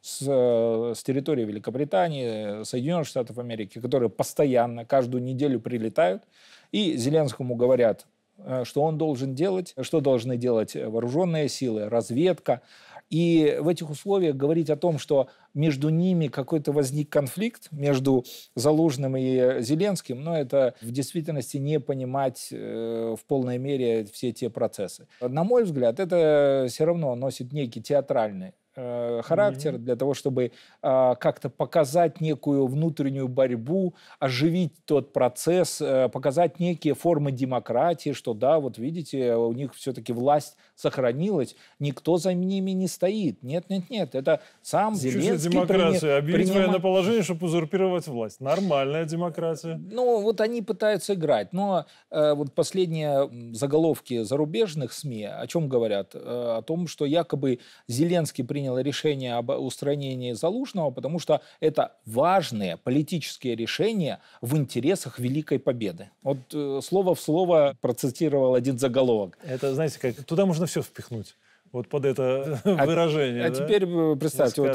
с, 0.00 0.22
э, 0.26 0.94
с 0.96 1.02
территории 1.02 1.44
Великобритании, 1.44 2.64
Соединенных 2.64 3.06
Штатов 3.06 3.38
Америки, 3.38 3.80
которые 3.80 4.10
постоянно, 4.10 4.84
каждую 4.84 5.22
неделю 5.22 5.60
прилетают 5.60 6.24
и 6.72 6.96
Зеленскому 6.96 7.54
говорят, 7.54 8.06
э, 8.38 8.64
что 8.64 8.82
он 8.82 8.98
должен 8.98 9.34
делать, 9.34 9.74
что 9.80 10.00
должны 10.00 10.36
делать 10.36 10.74
вооруженные 10.74 11.48
силы, 11.48 11.88
разведка, 11.88 12.62
и 13.10 13.58
в 13.60 13.68
этих 13.68 13.90
условиях 13.90 14.36
говорить 14.36 14.70
о 14.70 14.76
том, 14.76 14.98
что 14.98 15.28
между 15.52 15.88
ними 15.88 16.28
какой-то 16.28 16.72
возник 16.72 17.10
конфликт 17.10 17.68
между 17.72 18.24
Залужным 18.54 19.16
и 19.16 19.60
Зеленским, 19.60 20.22
но 20.22 20.30
ну, 20.30 20.36
это 20.36 20.74
в 20.80 20.92
действительности 20.92 21.56
не 21.56 21.80
понимать 21.80 22.48
э, 22.52 23.16
в 23.20 23.24
полной 23.26 23.58
мере 23.58 24.06
все 24.12 24.32
те 24.32 24.48
процессы. 24.48 25.08
На 25.20 25.42
мой 25.42 25.64
взгляд, 25.64 25.98
это 25.98 26.66
все 26.68 26.84
равно 26.84 27.14
носит 27.16 27.52
некий 27.52 27.82
театральный 27.82 28.54
характер, 28.74 29.74
mm-hmm. 29.74 29.78
для 29.78 29.96
того, 29.96 30.14
чтобы 30.14 30.52
э, 30.82 31.14
как-то 31.18 31.50
показать 31.50 32.20
некую 32.20 32.66
внутреннюю 32.66 33.28
борьбу, 33.28 33.94
оживить 34.20 34.74
тот 34.84 35.12
процесс, 35.12 35.80
э, 35.80 36.08
показать 36.08 36.60
некие 36.60 36.94
формы 36.94 37.32
демократии, 37.32 38.12
что 38.12 38.32
да, 38.32 38.60
вот 38.60 38.78
видите, 38.78 39.34
у 39.34 39.52
них 39.52 39.74
все-таки 39.74 40.12
власть 40.12 40.56
сохранилась, 40.76 41.56
никто 41.80 42.16
за 42.16 42.32
ними 42.32 42.70
не 42.70 42.86
стоит. 42.86 43.42
Нет, 43.42 43.68
нет, 43.68 43.90
нет, 43.90 44.14
это 44.14 44.40
сам 44.62 44.94
Зеленский... 44.94 45.50
демократия, 45.50 46.00
приня... 46.00 46.18
объявить 46.18 46.50
военное 46.50 46.80
положение, 46.80 47.22
чтобы 47.22 47.46
узурпировать 47.46 48.06
власть. 48.06 48.40
Нормальная 48.40 49.04
демократия. 49.04 49.80
Ну, 49.90 50.20
вот 50.22 50.40
они 50.40 50.62
пытаются 50.62 51.14
играть, 51.14 51.52
но 51.52 51.86
э, 52.10 52.34
вот 52.34 52.54
последние 52.54 53.28
заголовки 53.52 54.22
зарубежных 54.22 54.92
СМИ 54.92 55.24
о 55.24 55.46
чем 55.46 55.68
говорят? 55.68 56.14
Э, 56.14 56.58
о 56.58 56.62
том, 56.62 56.86
что 56.86 57.04
якобы 57.04 57.58
Зеленский 57.88 58.44
принимает 58.44 58.59
приняло 58.60 58.82
решение 58.82 59.36
об 59.36 59.48
устранении 59.48 60.34
Залужного, 60.34 60.90
потому 60.90 61.18
что 61.18 61.40
это 61.60 61.92
важные 62.04 62.76
политические 62.76 63.56
решения 63.56 64.18
в 64.42 64.54
интересах 64.54 65.18
Великой 65.18 65.58
Победы. 65.58 66.10
Вот 66.22 66.36
э, 66.52 66.80
слово 66.82 67.14
в 67.14 67.20
слово 67.20 67.74
процитировал 67.80 68.54
один 68.54 68.78
заголовок. 68.78 69.38
Это, 69.42 69.74
знаете, 69.74 69.98
как 69.98 70.14
туда 70.26 70.44
можно 70.44 70.66
все 70.66 70.82
впихнуть. 70.82 71.36
Вот 71.72 71.88
под 71.88 72.04
это 72.04 72.60
а, 72.64 72.84
выражение. 72.84 73.46
А 73.46 73.48
да? 73.48 73.54
теперь 73.54 73.84
э, 73.86 74.16
представьте, 74.16 74.60
вот 74.60 74.74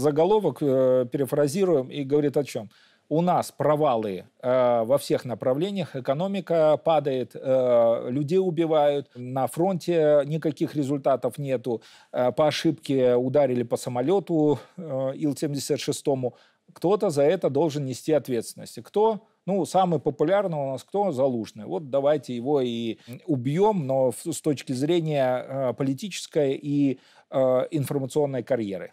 заголовок 0.00 0.58
э, 0.60 1.06
перефразируем 1.10 1.88
и 1.88 2.04
говорит 2.04 2.36
о 2.36 2.44
чем? 2.44 2.70
У 3.08 3.20
нас 3.20 3.52
провалы 3.52 4.24
э, 4.42 4.82
во 4.84 4.98
всех 4.98 5.24
направлениях, 5.24 5.94
экономика 5.96 6.76
падает, 6.76 7.32
э, 7.34 8.06
людей 8.10 8.38
убивают, 8.38 9.10
на 9.14 9.46
фронте 9.46 10.22
никаких 10.26 10.74
результатов 10.74 11.38
нету, 11.38 11.82
э, 12.12 12.32
по 12.32 12.48
ошибке 12.48 13.14
ударили 13.14 13.62
по 13.62 13.76
самолету 13.76 14.58
э, 14.76 15.12
Ил-76, 15.16 16.32
кто-то 16.72 17.10
за 17.10 17.22
это 17.22 17.48
должен 17.48 17.84
нести 17.84 18.12
ответственность. 18.12 18.78
Кто? 18.82 19.26
Ну, 19.46 19.64
самый 19.64 20.00
популярный 20.00 20.58
у 20.58 20.72
нас 20.72 20.82
кто? 20.82 21.12
Залужный. 21.12 21.64
Вот 21.64 21.90
давайте 21.90 22.34
его 22.34 22.60
и 22.60 22.98
убьем, 23.26 23.86
но 23.86 24.12
с 24.12 24.40
точки 24.40 24.72
зрения 24.72 25.46
э, 25.46 25.74
политической 25.74 26.54
и 26.54 26.98
э, 27.30 27.66
информационной 27.70 28.42
карьеры. 28.42 28.92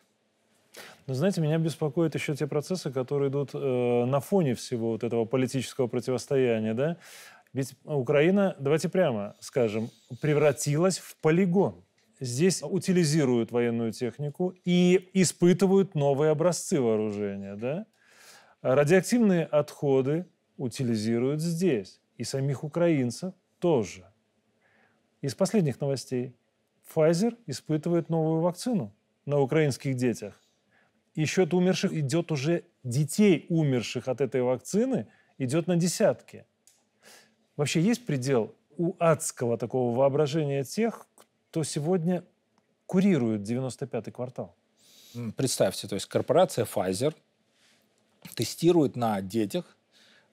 Но 1.06 1.14
знаете, 1.16 1.42
меня 1.42 1.58
беспокоят 1.58 2.16
еще 2.16 2.36
те 2.36 2.48
процессы, 2.48 2.92
которые 2.92 3.30
идут 3.30 3.52
э, 3.54 4.06
на 4.06 4.20
фоне 4.22 4.56
всего 4.56 4.92
вот 4.92 5.04
этого 5.04 5.26
политического 5.26 5.88
противостояния, 5.88 6.74
да? 6.74 6.98
Ведь 7.52 7.76
Украина, 7.84 8.56
давайте 8.58 8.90
прямо 8.90 9.36
скажем, 9.40 9.90
превратилась 10.22 11.00
в 11.00 11.18
полигон. 11.18 11.84
Здесь 12.20 12.64
утилизируют 12.64 13.52
военную 13.52 13.92
технику 13.92 14.56
и 14.64 15.10
испытывают 15.14 15.94
новые 15.94 16.32
образцы 16.32 16.80
вооружения, 16.80 17.56
да? 17.56 17.86
Радиоактивные 18.62 19.44
отходы 19.44 20.26
утилизируют 20.56 21.42
здесь. 21.42 22.00
И 22.18 22.24
самих 22.24 22.64
украинцев 22.64 23.34
тоже. 23.60 24.06
Из 25.22 25.36
последних 25.36 25.82
новостей. 25.82 26.34
Pfizer 26.96 27.38
испытывает 27.46 28.10
новую 28.10 28.42
вакцину 28.42 28.94
на 29.26 29.40
украинских 29.40 29.96
детях 29.96 30.43
и 31.16 31.26
счет 31.26 31.54
умерших 31.54 31.94
идет 31.94 32.32
уже 32.32 32.64
детей, 32.84 33.46
умерших 33.50 34.08
от 34.08 34.22
этой 34.22 34.42
вакцины, 34.42 35.08
идет 35.38 35.68
на 35.68 35.76
десятки. 35.76 36.46
Вообще 37.56 37.82
есть 37.82 38.06
предел 38.06 38.56
у 38.78 38.96
адского 39.00 39.58
такого 39.58 39.96
воображения 39.96 40.64
тех, 40.64 41.06
кто 41.50 41.64
сегодня 41.64 42.24
курирует 42.86 43.42
95-й 43.42 44.12
квартал? 44.12 44.56
Представьте, 45.36 45.88
то 45.88 45.96
есть 45.96 46.08
корпорация 46.08 46.66
Pfizer 46.66 47.14
тестирует 48.36 48.96
на 48.96 49.22
детях 49.22 49.78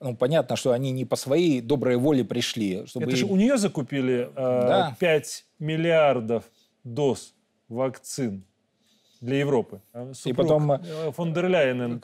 ну, 0.01 0.15
понятно, 0.15 0.55
что 0.55 0.71
они 0.71 0.91
не 0.91 1.05
по 1.05 1.15
своей 1.15 1.61
доброй 1.61 1.95
воле 1.95 2.25
пришли. 2.25 2.87
Чтобы 2.87 3.05
Это 3.05 3.15
же 3.15 3.25
у 3.27 3.35
нее 3.35 3.57
закупили 3.57 4.31
э, 4.31 4.35
да. 4.35 4.97
5 4.99 5.45
миллиардов 5.59 6.45
доз 6.83 7.35
вакцин 7.69 8.43
для 9.21 9.37
Европы. 9.37 9.81
А 9.93 10.13
супруг 10.13 10.25
и 10.25 10.33
потом 10.33 10.71
э, 10.71 11.11
фон 11.11 11.33
дер 11.33 11.47
Ляйен 11.47 12.01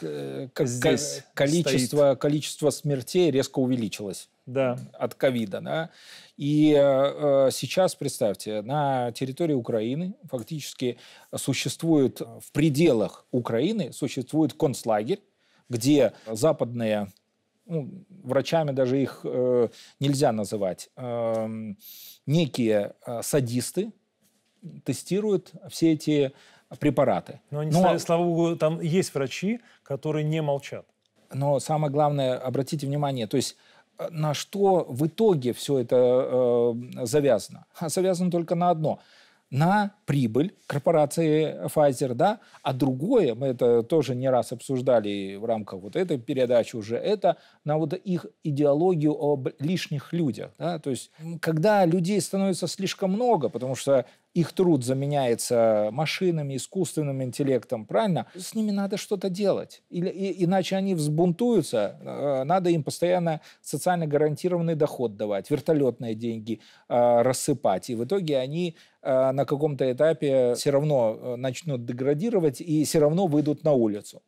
здесь 0.59 1.23
количество, 1.33 1.97
стоит. 1.97 2.19
количество 2.19 2.69
смертей 2.69 3.31
резко 3.31 3.59
увеличилось 3.59 4.29
да. 4.45 4.77
от 4.93 5.15
ковида. 5.15 5.61
Да? 5.61 5.89
И 6.37 6.73
э, 6.79 7.49
сейчас, 7.51 7.95
представьте, 7.95 8.61
на 8.61 9.11
территории 9.11 9.53
Украины 9.53 10.15
фактически 10.29 10.97
существует, 11.35 12.21
в 12.21 12.51
пределах 12.51 13.25
Украины 13.31 13.91
существует 13.91 14.53
концлагерь, 14.53 15.21
где 15.69 16.13
западные, 16.27 17.11
ну, 17.65 18.05
врачами 18.23 18.71
даже 18.71 19.01
их 19.01 19.21
э, 19.23 19.69
нельзя 19.99 20.31
называть, 20.31 20.91
э, 20.95 21.73
некие 22.27 22.93
э, 23.05 23.21
садисты 23.23 23.91
тестируют 24.83 25.51
все 25.69 25.93
эти 25.93 26.33
препараты. 26.79 27.39
Но, 27.51 27.59
они, 27.59 27.71
но, 27.71 27.97
слава 27.99 28.23
богу, 28.23 28.55
там 28.55 28.79
есть 28.81 29.13
врачи, 29.13 29.59
которые 29.83 30.23
не 30.23 30.41
молчат. 30.41 30.85
Но 31.33 31.59
самое 31.59 31.91
главное, 31.91 32.37
обратите 32.37 32.87
внимание, 32.87 33.27
то 33.27 33.37
есть 33.37 33.57
э, 33.97 34.07
на 34.11 34.33
что 34.33 34.85
в 34.87 35.07
итоге 35.07 35.53
все 35.53 35.79
это 35.79 35.95
э, 35.95 37.05
завязано? 37.05 37.65
Завязано 37.79 38.31
только 38.31 38.55
на 38.55 38.69
одно– 38.69 38.99
на 39.49 39.91
прибыль 40.05 40.53
корпорации 40.65 41.65
Pfizer, 41.67 42.13
да, 42.13 42.39
а 42.63 42.73
другое, 42.73 43.33
мы 43.33 43.47
это 43.47 43.81
тоже 43.81 44.13
не 44.13 44.29
раз 44.29 44.51
обсуждали 44.51 45.35
в 45.35 45.45
рамках 45.45 45.79
вот 45.79 45.95
этой 45.95 46.17
передачи 46.17 46.75
уже, 46.75 46.97
это 46.97 47.37
на 47.63 47.77
вот 47.77 47.93
их 47.93 48.25
идеологию 48.43 49.13
об 49.13 49.49
лишних 49.59 50.11
людях, 50.11 50.51
да, 50.57 50.79
то 50.79 50.89
есть 50.89 51.11
когда 51.39 51.85
людей 51.85 52.19
становится 52.19 52.67
слишком 52.67 53.11
много, 53.11 53.47
потому 53.47 53.75
что 53.75 54.05
их 54.37 54.53
труд 54.53 54.85
заменяется 54.85 55.89
машинами, 55.91 56.55
искусственным 56.57 57.23
интеллектом, 57.23 57.85
правильно? 57.85 58.27
С 58.35 58.53
ними 58.53 58.69
надо 58.71 58.97
что-то 58.97 59.29
делать. 59.29 59.81
Или, 59.89 60.09
и, 60.09 60.45
иначе 60.45 60.75
они 60.75 60.93
взбунтуются. 60.93 61.97
Э, 62.01 62.43
надо 62.43 62.69
им 62.69 62.83
постоянно 62.83 63.41
социально 63.61 64.05
гарантированный 64.05 64.75
доход 64.75 65.17
давать, 65.17 65.49
вертолетные 65.49 66.13
деньги 66.13 66.59
э, 66.87 67.21
рассыпать. 67.21 67.89
И 67.89 67.95
в 67.95 68.03
итоге 68.03 68.37
они 68.37 68.75
э, 69.01 69.31
на 69.31 69.45
каком-то 69.45 69.91
этапе 69.91 70.53
все 70.53 70.69
равно 70.69 71.17
э, 71.19 71.35
начнут 71.37 71.83
деградировать 71.85 72.61
и 72.61 72.83
все 72.83 72.99
равно 72.99 73.25
выйдут 73.25 73.63
на 73.63 73.71
улицу. 73.71 74.21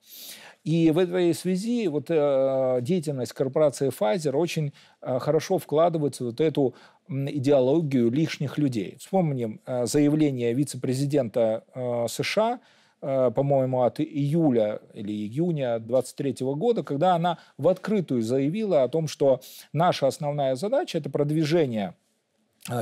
И 0.64 0.92
в 0.92 0.98
этой 0.98 1.34
связи 1.34 1.88
вот, 1.88 2.08
э, 2.10 2.80
деятельность 2.82 3.34
корпорации 3.34 3.90
Pfizer 3.90 4.36
очень 4.36 4.74
э, 5.02 5.20
хорошо 5.20 5.58
вкладывается 5.58 6.24
в 6.24 6.28
вот 6.28 6.42
эту 6.42 6.76
идеологию 7.10 8.12
лишних 8.12 8.58
людей. 8.58 8.96
Вспомним 9.00 9.62
э, 9.66 9.86
заявление 9.86 10.54
вице-президента 10.54 11.64
э, 11.74 12.06
США, 12.08 12.60
э, 13.02 13.32
по-моему, 13.36 13.82
от 13.84 14.00
июля 14.00 14.80
или 14.94 15.12
июня 15.12 15.80
23 15.80 16.36
года, 16.56 16.84
когда 16.84 17.16
она 17.16 17.40
в 17.58 17.68
открытую 17.68 18.22
заявила 18.22 18.84
о 18.84 18.90
том, 18.90 19.08
что 19.08 19.42
наша 19.74 20.08
основная 20.08 20.56
задача– 20.56 20.98
это 21.00 21.10
продвижение, 21.10 21.96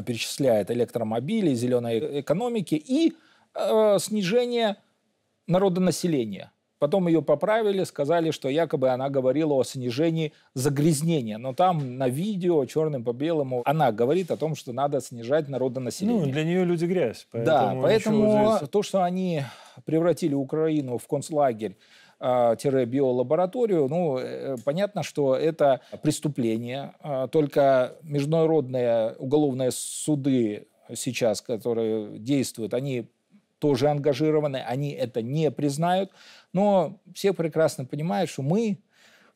перечисляет 0.06 0.72
электромобилей, 0.72 1.56
зеленой 1.56 2.22
экономики 2.22 2.76
и 2.76 3.14
снижение 4.00 4.76
народонаселения– 5.48 6.52
Потом 6.80 7.08
ее 7.08 7.22
поправили, 7.22 7.84
сказали, 7.84 8.32
что 8.32 8.50
якобы 8.50 8.90
она 8.90 9.10
говорила 9.10 9.54
о 9.54 9.64
снижении 9.64 10.34
загрязнения. 10.54 11.38
Но 11.38 11.54
там 11.54 11.98
на 11.98 12.08
видео 12.08 12.64
черным 12.66 13.04
по 13.04 13.14
белому 13.14 13.64
она 13.66 13.92
говорит 13.92 14.32
о 14.32 14.38
том, 14.38 14.56
что 14.56 14.74
надо 14.74 15.02
снижать 15.02 15.48
народонаселение. 15.50 16.26
Ну, 16.26 16.32
для 16.32 16.44
нее 16.44 16.66
люди 16.66 16.86
грязь. 16.86 17.28
Поэтому 17.32 17.76
да, 17.76 17.82
поэтому 17.82 18.56
здесь... 18.58 18.70
то, 18.70 18.84
что 18.84 19.04
они 19.04 19.44
превратили 19.86 20.34
Украину 20.34 20.98
в 20.98 21.08
концлагерь, 21.08 21.78
а, 22.20 22.56
биолабораторию, 22.56 23.88
ну, 23.88 24.18
э, 24.18 24.56
понятно, 24.66 25.04
что 25.04 25.36
это 25.36 25.82
преступление. 26.02 26.94
А, 27.00 27.28
только 27.28 27.96
международные 28.02 29.14
уголовные 29.20 29.72
суды 29.72 30.68
сейчас, 30.96 31.42
которые 31.42 32.18
действуют, 32.18 32.74
они 32.74 33.08
тоже 33.60 33.90
ангажированы, 33.90 34.58
они 34.58 34.92
это 34.92 35.22
не 35.22 35.52
признают. 35.52 36.12
Но 36.54 37.00
все 37.14 37.34
прекрасно 37.34 37.86
понимают, 37.86 38.30
что 38.30 38.42
мы 38.42 38.80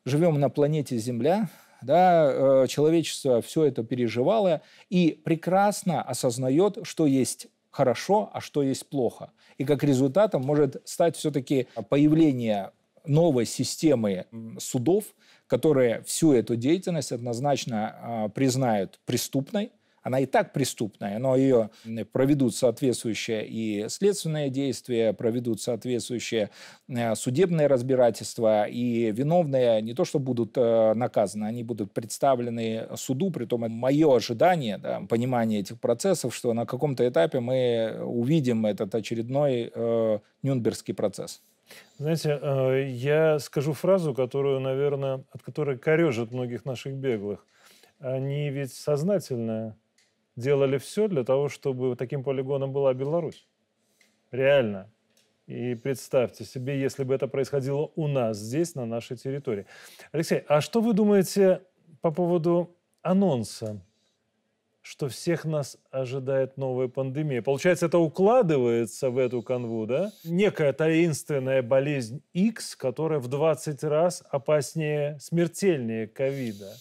живем 0.05 0.39
на 0.39 0.49
планете 0.49 0.97
Земля, 0.97 1.49
да, 1.81 2.63
э, 2.63 2.67
человечество 2.67 3.41
все 3.41 3.65
это 3.65 3.83
переживало 3.83 4.61
и 4.89 5.19
прекрасно 5.23 6.01
осознает, 6.01 6.79
что 6.83 7.05
есть 7.05 7.47
хорошо, 7.71 8.29
а 8.33 8.41
что 8.41 8.61
есть 8.61 8.87
плохо. 8.87 9.31
И 9.57 9.65
как 9.65 9.83
результатом 9.83 10.43
может 10.43 10.81
стать 10.85 11.15
все-таки 11.15 11.67
появление 11.89 12.71
новой 13.05 13.45
системы 13.45 14.27
судов, 14.59 15.05
которые 15.47 16.03
всю 16.03 16.33
эту 16.33 16.55
деятельность 16.55 17.11
однозначно 17.11 17.95
а, 17.95 18.29
признают 18.29 18.99
преступной, 19.05 19.71
она 20.01 20.19
и 20.19 20.25
так 20.25 20.53
преступная, 20.53 21.19
но 21.19 21.35
ее 21.35 21.69
проведут 22.11 22.55
соответствующие 22.55 23.47
и 23.47 23.89
следственные 23.89 24.49
действия, 24.49 25.13
проведут 25.13 25.61
соответствующие 25.61 26.49
э, 26.87 27.15
судебные 27.15 27.67
разбирательства, 27.67 28.65
и 28.65 29.11
виновные 29.11 29.81
не 29.81 29.93
то 29.93 30.05
что 30.05 30.19
будут 30.19 30.57
э, 30.57 30.93
наказаны, 30.93 31.45
они 31.45 31.63
будут 31.63 31.93
представлены 31.93 32.87
суду, 32.95 33.31
при 33.31 33.45
том 33.45 33.61
мое 33.69 34.15
ожидание, 34.15 34.77
да, 34.77 35.01
понимание 35.07 35.59
этих 35.59 35.79
процессов, 35.79 36.35
что 36.35 36.53
на 36.53 36.65
каком-то 36.65 37.07
этапе 37.07 37.39
мы 37.39 38.01
увидим 38.03 38.65
этот 38.65 38.95
очередной 38.95 39.71
э, 39.73 40.19
Нюнбергский 40.43 40.93
процесс. 40.93 41.41
Знаете, 41.97 42.39
э, 42.41 42.87
я 42.89 43.39
скажу 43.39 43.73
фразу, 43.73 44.13
которую, 44.13 44.59
наверное, 44.59 45.23
от 45.31 45.43
которой 45.43 45.77
корежит 45.77 46.31
многих 46.31 46.65
наших 46.65 46.93
беглых. 46.93 47.45
Они 47.99 48.49
ведь 48.49 48.73
сознательно 48.73 49.77
делали 50.35 50.77
все 50.77 51.07
для 51.07 51.23
того, 51.23 51.49
чтобы 51.49 51.95
таким 51.95 52.23
полигоном 52.23 52.73
была 52.73 52.93
Беларусь. 52.93 53.47
Реально. 54.31 54.91
И 55.47 55.75
представьте 55.75 56.45
себе, 56.45 56.79
если 56.79 57.03
бы 57.03 57.13
это 57.13 57.27
происходило 57.27 57.91
у 57.95 58.07
нас 58.07 58.37
здесь, 58.37 58.75
на 58.75 58.85
нашей 58.85 59.17
территории. 59.17 59.65
Алексей, 60.11 60.43
а 60.47 60.61
что 60.61 60.81
вы 60.81 60.93
думаете 60.93 61.61
по 62.01 62.11
поводу 62.11 62.75
анонса 63.01 63.81
что 64.81 65.09
всех 65.09 65.45
нас 65.45 65.77
ожидает 65.91 66.57
новая 66.57 66.87
пандемия. 66.87 67.41
Получается, 67.41 67.85
это 67.85 67.99
укладывается 67.99 69.09
в 69.09 69.17
эту 69.17 69.41
канву, 69.41 69.85
да? 69.85 70.11
Некая 70.23 70.73
таинственная 70.73 71.61
болезнь 71.61 72.23
X, 72.33 72.75
которая 72.75 73.19
в 73.19 73.27
20 73.27 73.83
раз 73.83 74.23
опаснее, 74.29 75.17
смертельнее 75.19 76.07
ковида. 76.07 76.73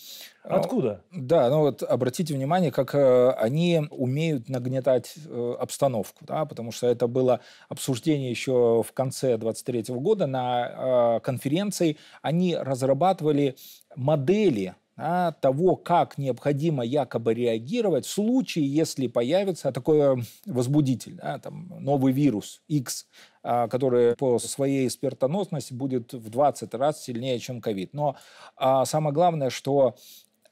А, 0.42 0.56
Откуда? 0.56 1.04
Да, 1.12 1.50
ну 1.50 1.60
вот 1.60 1.82
обратите 1.82 2.32
внимание, 2.32 2.72
как 2.72 2.94
э, 2.94 3.30
они 3.32 3.82
умеют 3.90 4.48
нагнетать 4.48 5.14
э, 5.26 5.54
обстановку, 5.58 6.24
да, 6.24 6.46
потому 6.46 6.72
что 6.72 6.86
это 6.86 7.06
было 7.06 7.40
обсуждение 7.68 8.30
еще 8.30 8.82
в 8.82 8.92
конце 8.94 9.36
23 9.36 9.94
года 9.96 10.26
на 10.26 11.16
э, 11.18 11.20
конференции. 11.20 11.98
Они 12.22 12.56
разрабатывали 12.56 13.56
модели 13.96 14.74
а, 15.02 15.32
того, 15.32 15.76
как 15.76 16.18
необходимо 16.18 16.84
якобы 16.84 17.32
реагировать 17.32 18.04
в 18.04 18.10
случае, 18.10 18.66
если 18.66 19.06
появится 19.06 19.72
такой 19.72 20.22
возбудитель, 20.44 21.14
да, 21.14 21.38
там, 21.38 21.72
новый 21.80 22.12
вирус 22.12 22.62
X, 22.68 23.06
а, 23.42 23.66
который 23.68 24.14
по 24.16 24.38
своей 24.38 24.90
смертоносности 24.90 25.72
будет 25.72 26.12
в 26.12 26.28
20 26.28 26.74
раз 26.74 27.02
сильнее, 27.02 27.38
чем 27.38 27.62
ковид. 27.62 27.94
Но 27.94 28.16
а, 28.56 28.84
самое 28.84 29.14
главное, 29.14 29.48
что 29.48 29.96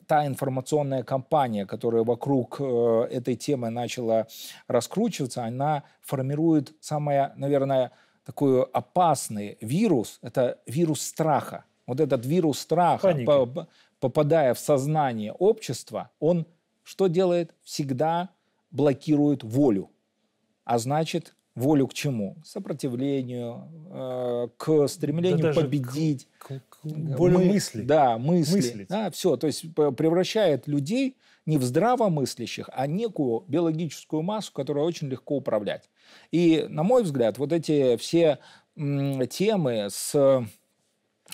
та 0.07 0.27
информационная 0.27 1.03
кампания, 1.03 1.67
которая 1.67 2.03
вокруг 2.03 2.57
э, 2.61 3.09
этой 3.11 3.37
темы 3.37 3.69
начала 3.69 4.27
раскручиваться, 4.67 5.45
она 5.45 5.83
формирует 6.01 6.73
самое, 6.81 7.33
наверное, 7.37 7.93
такой 8.25 8.63
опасный 8.63 9.59
вирус. 9.61 10.19
Это 10.23 10.61
вирус 10.67 11.03
страха. 11.03 11.67
Вот 11.87 12.01
этот 12.01 12.25
вирус 12.25 12.59
страха, 12.59 13.15
по, 13.27 13.69
попадая 14.01 14.55
в 14.55 14.59
сознание 14.59 15.33
общества, 15.33 16.11
он 16.21 16.47
что 16.83 17.07
делает? 17.07 17.55
Всегда 17.63 18.31
блокирует 18.71 19.45
волю. 19.45 19.91
А 20.65 20.79
значит, 20.79 21.35
волю 21.55 21.87
к 21.87 21.95
чему? 21.95 22.37
Сопротивлению, 22.45 23.69
э, 23.91 24.49
к 24.57 24.89
стремлению 24.89 25.39
да 25.39 25.53
победить. 25.53 26.29
К, 26.39 26.61
к, 26.61 26.81
к 26.81 26.85
волю 26.85 27.41
Мы, 27.41 27.45
мысли. 27.45 27.83
Да, 27.83 28.17
мысли. 28.17 28.57
Мыслить. 28.57 28.89
Да, 28.89 29.11
все. 29.11 29.37
То 29.37 29.47
есть 29.47 29.75
превращает 29.75 30.67
людей 30.67 31.17
не 31.45 31.59
в 31.59 31.63
здравомыслящих, 31.63 32.71
а 32.73 32.87
некую 32.87 33.45
биологическую 33.49 34.23
массу, 34.23 34.53
которую 34.53 34.87
очень 34.87 35.09
легко 35.09 35.37
управлять. 35.37 35.91
И, 36.31 36.67
на 36.69 36.83
мой 36.83 37.03
взгляд, 37.03 37.39
вот 37.39 37.53
эти 37.53 37.97
все 37.97 38.39
темы 38.77 39.89
с 39.91 40.45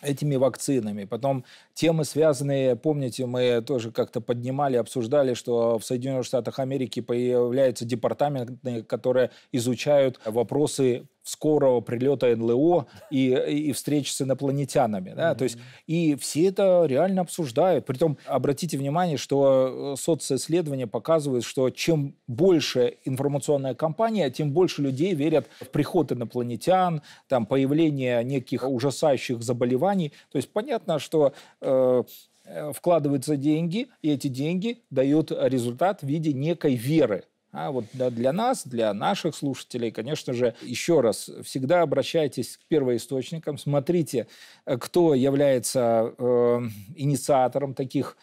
этими 0.03 0.37
вакцинами. 0.37 1.05
Потом 1.05 1.45
темы, 1.73 2.05
связанные, 2.05 2.77
помните, 2.77 3.27
мы 3.27 3.63
тоже 3.63 3.91
как-то 3.93 4.21
поднимали, 4.21 4.77
обсуждали, 4.77 5.35
что 5.35 5.79
в 5.79 5.85
Соединенных 5.85 6.27
Штатах 6.27 6.59
Америки 6.59 7.01
появляются 7.01 7.85
департаменты, 7.85 8.83
которые 8.83 9.31
изучают 9.53 10.21
вопросы 10.25 11.07
скорого 11.25 11.81
прилета 11.81 12.35
НЛО 12.37 12.87
и, 13.11 13.31
и 13.31 13.72
встреч 13.72 14.12
с 14.12 14.20
инопланетянами. 14.20 15.14
Да? 15.14 15.33
Mm-hmm. 15.33 15.37
То 15.37 15.45
есть, 15.45 15.59
и 15.87 16.14
все 16.16 16.47
это 16.49 16.85
реально 16.87 17.22
обсуждают. 17.22 17.87
Притом, 17.87 18.18
обратите 18.27 18.79
внимание, 18.79 19.16
что 19.16 19.95
э, 19.95 20.01
социсследования 20.01 20.87
показывают, 20.87 21.45
что 21.45 21.70
чем 21.70 22.14
больше 22.29 22.99
информационная 23.05 23.75
кампания, 23.75 24.31
тем 24.31 24.53
больше 24.53 24.83
людей 24.83 25.14
верят 25.14 25.49
в 25.61 25.70
приход 25.70 26.12
инопланетян, 26.12 27.03
там, 27.27 27.47
появление 27.47 28.22
неких 28.22 28.68
ужасающих 28.68 29.43
заболеваний. 29.43 30.12
То 30.31 30.37
есть, 30.37 30.53
понятно, 30.53 30.99
что 30.99 31.33
э, 31.61 32.03
э 32.45 32.72
вкладываются 32.75 33.37
деньги, 33.37 33.89
и 34.03 34.11
эти 34.11 34.29
деньги 34.29 34.83
дают 34.91 35.33
результат 35.33 36.03
в 36.03 36.07
виде 36.07 36.35
некой 36.35 36.75
веры 36.75 37.25
а 37.55 37.71
вот 37.71 37.85
для 37.93 38.33
нас, 38.33 38.67
для 38.67 38.93
наших 38.93 39.37
слушателей, 39.37 39.93
конечно 39.93 40.33
же, 40.33 40.55
еще 40.61 41.01
раз, 41.01 41.31
всегда 41.45 41.83
обращайтесь 41.83 42.57
к 42.57 42.61
первоисточникам, 42.67 43.59
смотрите, 43.59 44.27
э, 44.67 44.77
кто 44.77 45.15
является 45.15 46.13
э, 46.19 46.61
инициатором 46.97 47.75
таких 47.75 48.17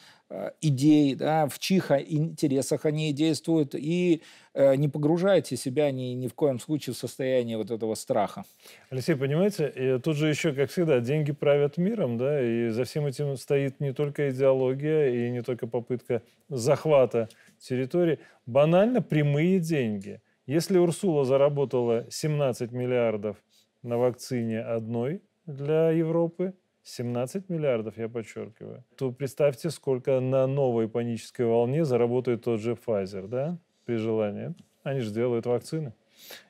идей, 0.62 1.16
да, 1.16 1.48
в 1.48 1.60
чьих 1.60 1.92
интересах 1.92 2.86
они 2.86 3.12
действуют, 3.14 3.76
и 3.76 4.22
э, 4.54 4.76
не 4.76 4.88
погружайте 4.88 5.58
себя 5.58 5.92
ни, 5.92 6.14
ни 6.14 6.28
в 6.28 6.34
коем 6.34 6.60
случае 6.60 6.94
в 6.94 6.98
состояние 6.98 7.58
вот 7.58 7.72
этого 7.72 7.96
страха. 7.96 8.44
Алексей, 8.90 9.16
понимаете, 9.16 10.00
тут 10.00 10.16
же 10.16 10.30
еще, 10.30 10.54
как 10.54 10.70
всегда, 10.70 11.00
деньги 11.00 11.32
правят 11.32 11.78
миром, 11.78 12.18
да, 12.18 12.42
и 12.42 12.70
за 12.70 12.86
всем 12.86 13.06
этим 13.06 13.36
стоит 13.38 13.80
не 13.80 13.94
только 13.94 14.30
идеология 14.30 15.28
и 15.28 15.32
не 15.32 15.42
только 15.42 15.68
попытка 15.68 16.22
захвата 16.50 17.30
территории, 17.60 18.20
банально 18.46 19.02
прямые 19.02 19.60
деньги. 19.60 20.22
Если 20.48 20.78
Урсула 20.78 21.24
заработала 21.24 22.06
17 22.10 22.72
миллиардов 22.72 23.38
на 23.84 23.98
вакцине 23.98 24.62
одной 24.62 25.22
для 25.46 25.92
Европы, 25.92 26.54
17 26.84 27.50
миллиардов, 27.50 27.98
я 27.98 28.10
подчеркиваю, 28.10 28.84
то 28.98 29.12
представьте, 29.12 29.70
сколько 29.70 30.20
на 30.20 30.48
новой 30.48 30.90
панической 30.90 31.46
волне 31.46 31.86
заработает 31.86 32.44
тот 32.44 32.60
же 32.60 32.74
Pfizer, 32.74 33.28
да, 33.28 33.58
при 33.86 33.96
желании. 33.96 34.54
Они 34.84 35.02
же 35.02 35.12
делают 35.12 35.46
вакцины. 35.46 35.94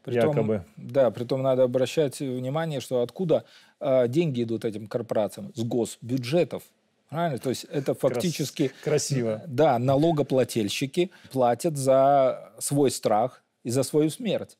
Притом, 0.04 0.30
якобы. 0.30 0.66
Да, 0.78 1.12
притом 1.12 1.42
надо 1.42 1.64
обращать 1.64 2.20
внимание, 2.20 2.80
что 2.80 3.02
откуда 3.02 3.46
э, 3.80 4.08
деньги 4.08 4.44
идут 4.44 4.66
этим 4.66 4.88
корпорациям? 4.88 5.52
С 5.56 5.64
госбюджетов. 5.64 6.64
Правильно? 7.10 7.40
То 7.40 7.50
есть 7.50 7.66
это 7.66 7.94
фактически... 7.94 8.70
Крас... 8.70 8.84
Красиво. 8.84 9.44
Да, 9.48 9.80
налогоплательщики 9.80 11.12
платят 11.32 11.78
за 11.78 12.54
свой 12.58 12.90
страх 12.90 13.44
и 13.64 13.70
за 13.70 13.84
свою 13.84 14.10
смерть. 14.10 14.58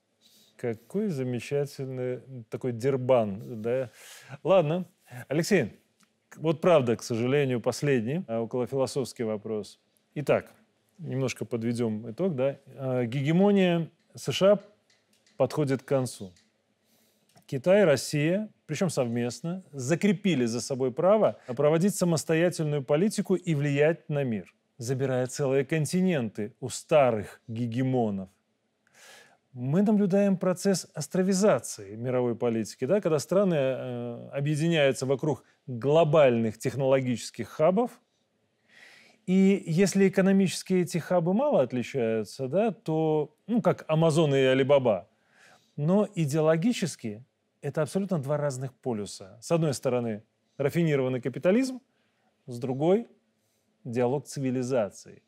Какой 0.58 1.08
замечательный 1.08 2.20
такой 2.50 2.74
дербан, 2.74 3.62
да? 3.62 3.90
Ладно. 4.44 4.86
Алексей, 5.28 5.80
вот 6.38 6.62
правда, 6.62 6.96
к 6.96 7.04
сожалению, 7.04 7.60
последний, 7.60 8.24
а 8.28 8.42
около 8.42 8.68
философский 8.68 9.24
вопрос. 9.24 9.80
Итак, 10.16 10.52
немножко 10.98 11.46
подведем 11.46 12.10
итог, 12.10 12.36
да? 12.36 12.58
А, 12.76 13.06
гегемония 13.06 13.90
США 14.16 14.60
подходит 15.38 15.84
к 15.84 15.86
концу. 15.86 16.34
Китай, 17.46 17.84
Россия, 17.84 18.50
причем 18.66 18.90
совместно, 18.90 19.64
закрепили 19.74 20.46
за 20.46 20.62
собой 20.62 20.94
право 20.94 21.38
проводить 21.48 21.96
самостоятельную 21.96 22.84
политику 22.84 23.36
и 23.36 23.56
влиять 23.56 24.08
на 24.08 24.24
мир, 24.24 24.54
забирая 24.78 25.28
целые 25.28 25.66
континенты 25.66 26.54
у 26.62 26.70
старых 26.70 27.42
гегемонов. 27.48 28.30
Мы 29.54 29.82
наблюдаем 29.82 30.38
процесс 30.38 30.88
островизации 30.94 31.96
мировой 31.96 32.36
политики, 32.36 32.86
да, 32.86 33.02
когда 33.02 33.20
страны 33.20 33.56
э, 33.56 34.30
объединяются 34.32 35.06
вокруг 35.06 35.44
глобальных 35.68 36.58
технологических 36.58 37.50
хабов, 37.50 37.92
и 39.26 39.62
если 39.68 40.08
экономически 40.08 40.76
эти 40.76 41.00
хабы 41.00 41.34
мало 41.34 41.62
отличаются, 41.62 42.48
да, 42.48 42.72
то, 42.72 43.36
ну, 43.48 43.62
как 43.62 43.84
Амазон 43.90 44.34
и 44.34 44.40
Алибаба, 44.40 45.10
но 45.76 46.08
идеологически 46.16 47.26
это 47.62 47.82
абсолютно 47.82 48.20
два 48.20 48.38
разных 48.38 48.74
полюса. 48.74 49.38
С 49.42 49.52
одной 49.52 49.74
стороны, 49.74 50.24
рафинированный 50.58 51.22
капитализм, 51.22 51.82
с 52.48 52.58
другой– 52.58 53.08
диалог 53.84 54.26
цивилизаций. 54.26 55.24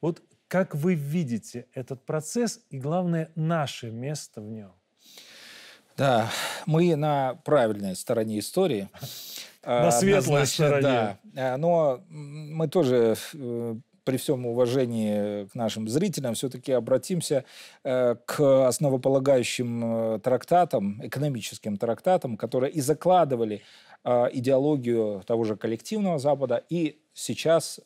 Вот 0.00 0.22
как 0.48 0.74
вы 0.74 0.94
видите 0.94 1.66
этот 1.74 2.04
процесс 2.04 2.60
и, 2.70 2.78
главное, 2.78 3.30
наше 3.34 3.90
место 3.90 4.40
в 4.40 4.48
нем? 4.48 4.72
Да, 5.96 6.30
мы 6.66 6.94
на 6.94 7.34
правильной 7.44 7.96
стороне 7.96 8.38
истории. 8.38 8.88
На 9.64 9.90
светлой 9.90 10.46
стороне. 10.46 11.18
Да, 11.24 11.56
но 11.56 12.00
мы 12.08 12.68
тоже 12.68 13.16
э, 13.34 13.74
при 14.04 14.16
всем 14.16 14.46
уважении 14.46 15.46
к 15.46 15.56
нашим 15.56 15.88
зрителям 15.88 16.34
все-таки 16.34 16.70
обратимся 16.70 17.44
э, 17.82 18.14
к 18.26 18.68
основополагающим 18.68 20.14
э, 20.14 20.18
трактатам, 20.20 21.04
экономическим 21.04 21.78
трактатам, 21.78 22.36
которые 22.36 22.70
и 22.72 22.80
закладывали 22.80 23.62
идеологию 24.04 25.24
того 25.26 25.42
же 25.42 25.56
коллективного 25.56 26.20
Запада 26.20 26.62
и 26.68 27.00
сейчас 27.12 27.80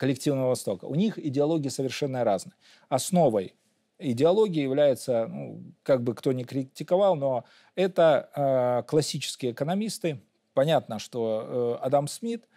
коллективного 0.00 0.48
Востока. 0.48 0.86
У 0.86 0.94
них 0.96 1.18
идеологии 1.18 1.68
совершенно 1.68 2.24
разные. 2.24 2.54
Основой 2.88 3.54
идеологии 3.98 4.62
является, 4.62 5.26
ну, 5.26 5.62
как 5.82 6.02
бы 6.02 6.14
кто 6.14 6.32
ни 6.32 6.42
критиковал, 6.42 7.16
но 7.16 7.44
это 7.74 8.82
классические 8.88 9.52
экономисты. 9.52 10.22
Понятно, 10.54 10.98
что 10.98 11.78
Адам 11.82 12.08
Смит. 12.08 12.48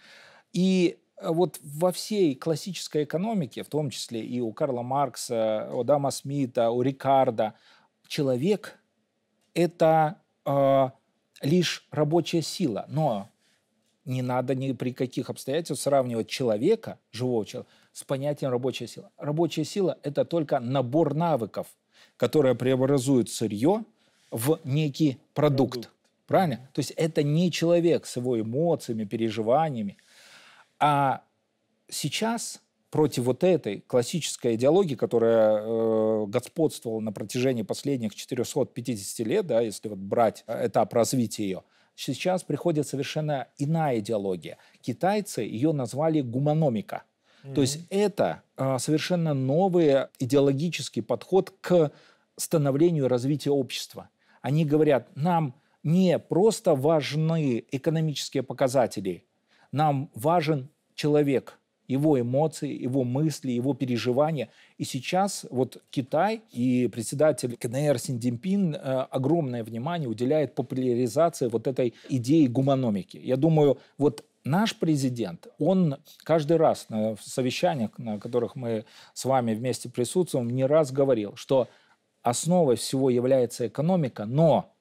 И 0.54 0.98
Э, 1.24 1.30
вот 1.32 1.60
во 1.64 1.92
всей 1.92 2.36
классической 2.36 3.04
экономике, 3.04 3.64
в 3.64 3.70
том 3.70 3.90
числе 3.90 4.22
и 4.22 4.42
у 4.42 4.52
Карла 4.52 4.82
Маркса, 4.82 5.70
у 5.74 5.84
Дама 5.84 6.12
Смита, 6.12 6.70
у 6.70 6.82
Рикарда, 6.82 7.56
человек 8.08 8.80
это 9.54 10.22
э, 10.46 10.90
лишь 11.42 11.88
рабочая 11.92 12.42
сила. 12.42 12.86
Но 12.88 13.30
не 14.06 14.22
надо 14.22 14.56
ни 14.56 14.72
при 14.74 14.94
каких 14.94 15.30
обстоятельствах 15.30 15.80
сравнивать 15.80 16.28
человека, 16.28 17.00
живого 17.12 17.46
человека, 17.46 17.72
с 17.92 18.04
понятием 18.04 18.52
рабочая 18.52 18.88
сила. 18.88 19.12
Рабочая 19.18 19.64
сила– 19.64 19.98
это 20.04 20.26
только 20.26 20.60
набор 20.60 21.14
навыков, 21.14 21.68
которые 22.18 22.56
преобразуют 22.56 23.30
сырье 23.30 23.86
в 24.32 24.60
некий 24.64 25.20
продукт. 25.34 25.74
продукт. 25.74 25.90
Правильно? 26.26 26.70
То 26.74 26.80
есть 26.80 26.92
это 26.92 27.22
не 27.22 27.52
человек 27.52 28.06
с 28.06 28.16
его 28.18 28.40
эмоциями, 28.40 29.04
переживаниями. 29.04 29.98
А 30.80 31.24
сейчас 31.90 32.62
против 32.90 33.24
вот 33.24 33.44
этой 33.44 33.82
классической 33.82 34.56
идеологии, 34.56 34.96
которая 34.96 35.62
э, 35.62 36.26
господствовала 36.28 37.00
на 37.00 37.12
протяжении 37.12 37.64
последних 37.64 38.16
450 38.16 39.28
лет, 39.28 39.48
да, 39.48 39.62
если 39.62 39.90
вот 39.90 39.98
брать 39.98 40.44
этап 40.48 40.94
развития 40.94 41.44
ее, 41.44 41.64
сейчас 41.96 42.44
приходит 42.44 42.88
совершенно 42.88 43.48
иная 43.58 44.00
идеология. 44.00 44.58
Китайцы 44.82 45.42
ее 45.42 45.72
назвали 45.72 46.22
гуманомика. 46.22 47.04
Mm-hmm. 47.44 47.54
То 47.54 47.62
есть 47.62 47.80
это 47.90 48.44
э, 48.58 48.78
совершенно 48.80 49.34
новый 49.34 50.08
идеологический 50.20 51.02
подход 51.02 51.54
к 51.62 51.92
становлению 52.36 53.06
и 53.06 53.08
развитию 53.08 53.54
общества. 53.54 54.10
Они 54.42 54.66
говорят, 54.66 55.16
нам 55.16 55.56
не 55.84 56.18
просто 56.20 56.76
важны 56.76 57.64
экономические 57.72 58.44
показатели, 58.44 59.26
нам 59.72 60.10
важен 60.16 60.70
человек, 60.96 61.60
его 61.88 62.20
эмоции, 62.20 62.82
его 62.82 63.04
мысли, 63.04 63.52
его 63.52 63.74
переживания. 63.74 64.50
И 64.78 64.84
сейчас 64.84 65.46
вот 65.50 65.82
Китай 65.90 66.42
и 66.52 66.88
председатель 66.88 67.58
КНР 67.58 68.00
Синдзинпин 68.00 68.76
э, 68.76 68.80
огромное 69.12 69.64
внимание 69.64 70.08
уделяет 70.08 70.56
популяризации 70.56 71.48
вот 71.48 71.68
этой 71.68 71.94
идеи 72.10 72.48
гуманомики. 72.48 73.18
Я 73.18 73.38
думаю, 73.38 73.78
вот 73.98 74.24
наш 74.44 74.76
президент, 74.76 75.48
он 75.60 75.98
каждый 76.24 76.58
раз 76.58 76.88
на 76.90 77.16
совещаниях, 77.22 77.98
на 77.98 78.20
которых 78.20 78.56
мы 78.56 78.86
с 79.14 79.26
вами 79.26 79.54
вместе 79.54 79.90
присутствуем, 79.90 80.50
не 80.50 80.66
раз 80.66 80.92
говорил, 80.92 81.36
что 81.36 81.68
основой 82.22 82.76
всего 82.76 83.10
является 83.10 83.68
экономика, 83.68 84.26
но 84.26 84.74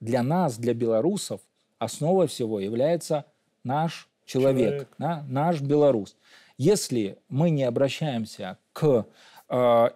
для 0.00 0.22
нас, 0.22 0.56
для 0.58 0.74
белорусов, 0.74 1.40
основой 1.78 2.28
всего 2.28 2.60
является 2.60 3.26
наш 3.64 4.08
человек, 4.24 4.70
человек. 4.70 4.88
Да, 4.98 5.24
наш 5.28 5.60
белорус. 5.60 6.16
Если 6.56 7.18
мы 7.28 7.50
не 7.50 7.64
обращаемся 7.64 8.58
к 8.72 9.06
э, 9.48 9.88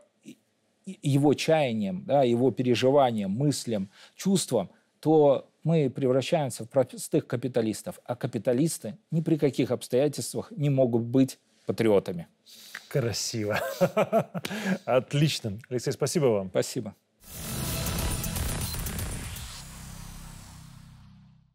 его 1.03 1.35
чаяниям, 1.35 2.05
да, 2.05 2.23
его 2.23 2.51
переживаниям, 2.51 3.31
мыслям, 3.31 3.91
чувствам, 4.17 4.71
то 5.01 5.49
мы 5.63 5.91
превращаемся 5.91 6.65
в 6.65 6.71
простых 6.71 7.27
капиталистов. 7.27 8.01
А 8.05 8.17
капиталисты 8.17 8.97
ни 9.11 9.21
при 9.21 9.37
каких 9.37 9.71
обстоятельствах 9.71 10.51
не 10.51 10.71
могут 10.71 11.03
быть 11.03 11.39
патриотами. 11.67 12.27
Красиво. 12.89 13.61
Отлично. 14.85 15.59
Алексей, 15.69 15.93
спасибо 15.93 16.27
вам. 16.27 16.49
Спасибо. 16.49 16.95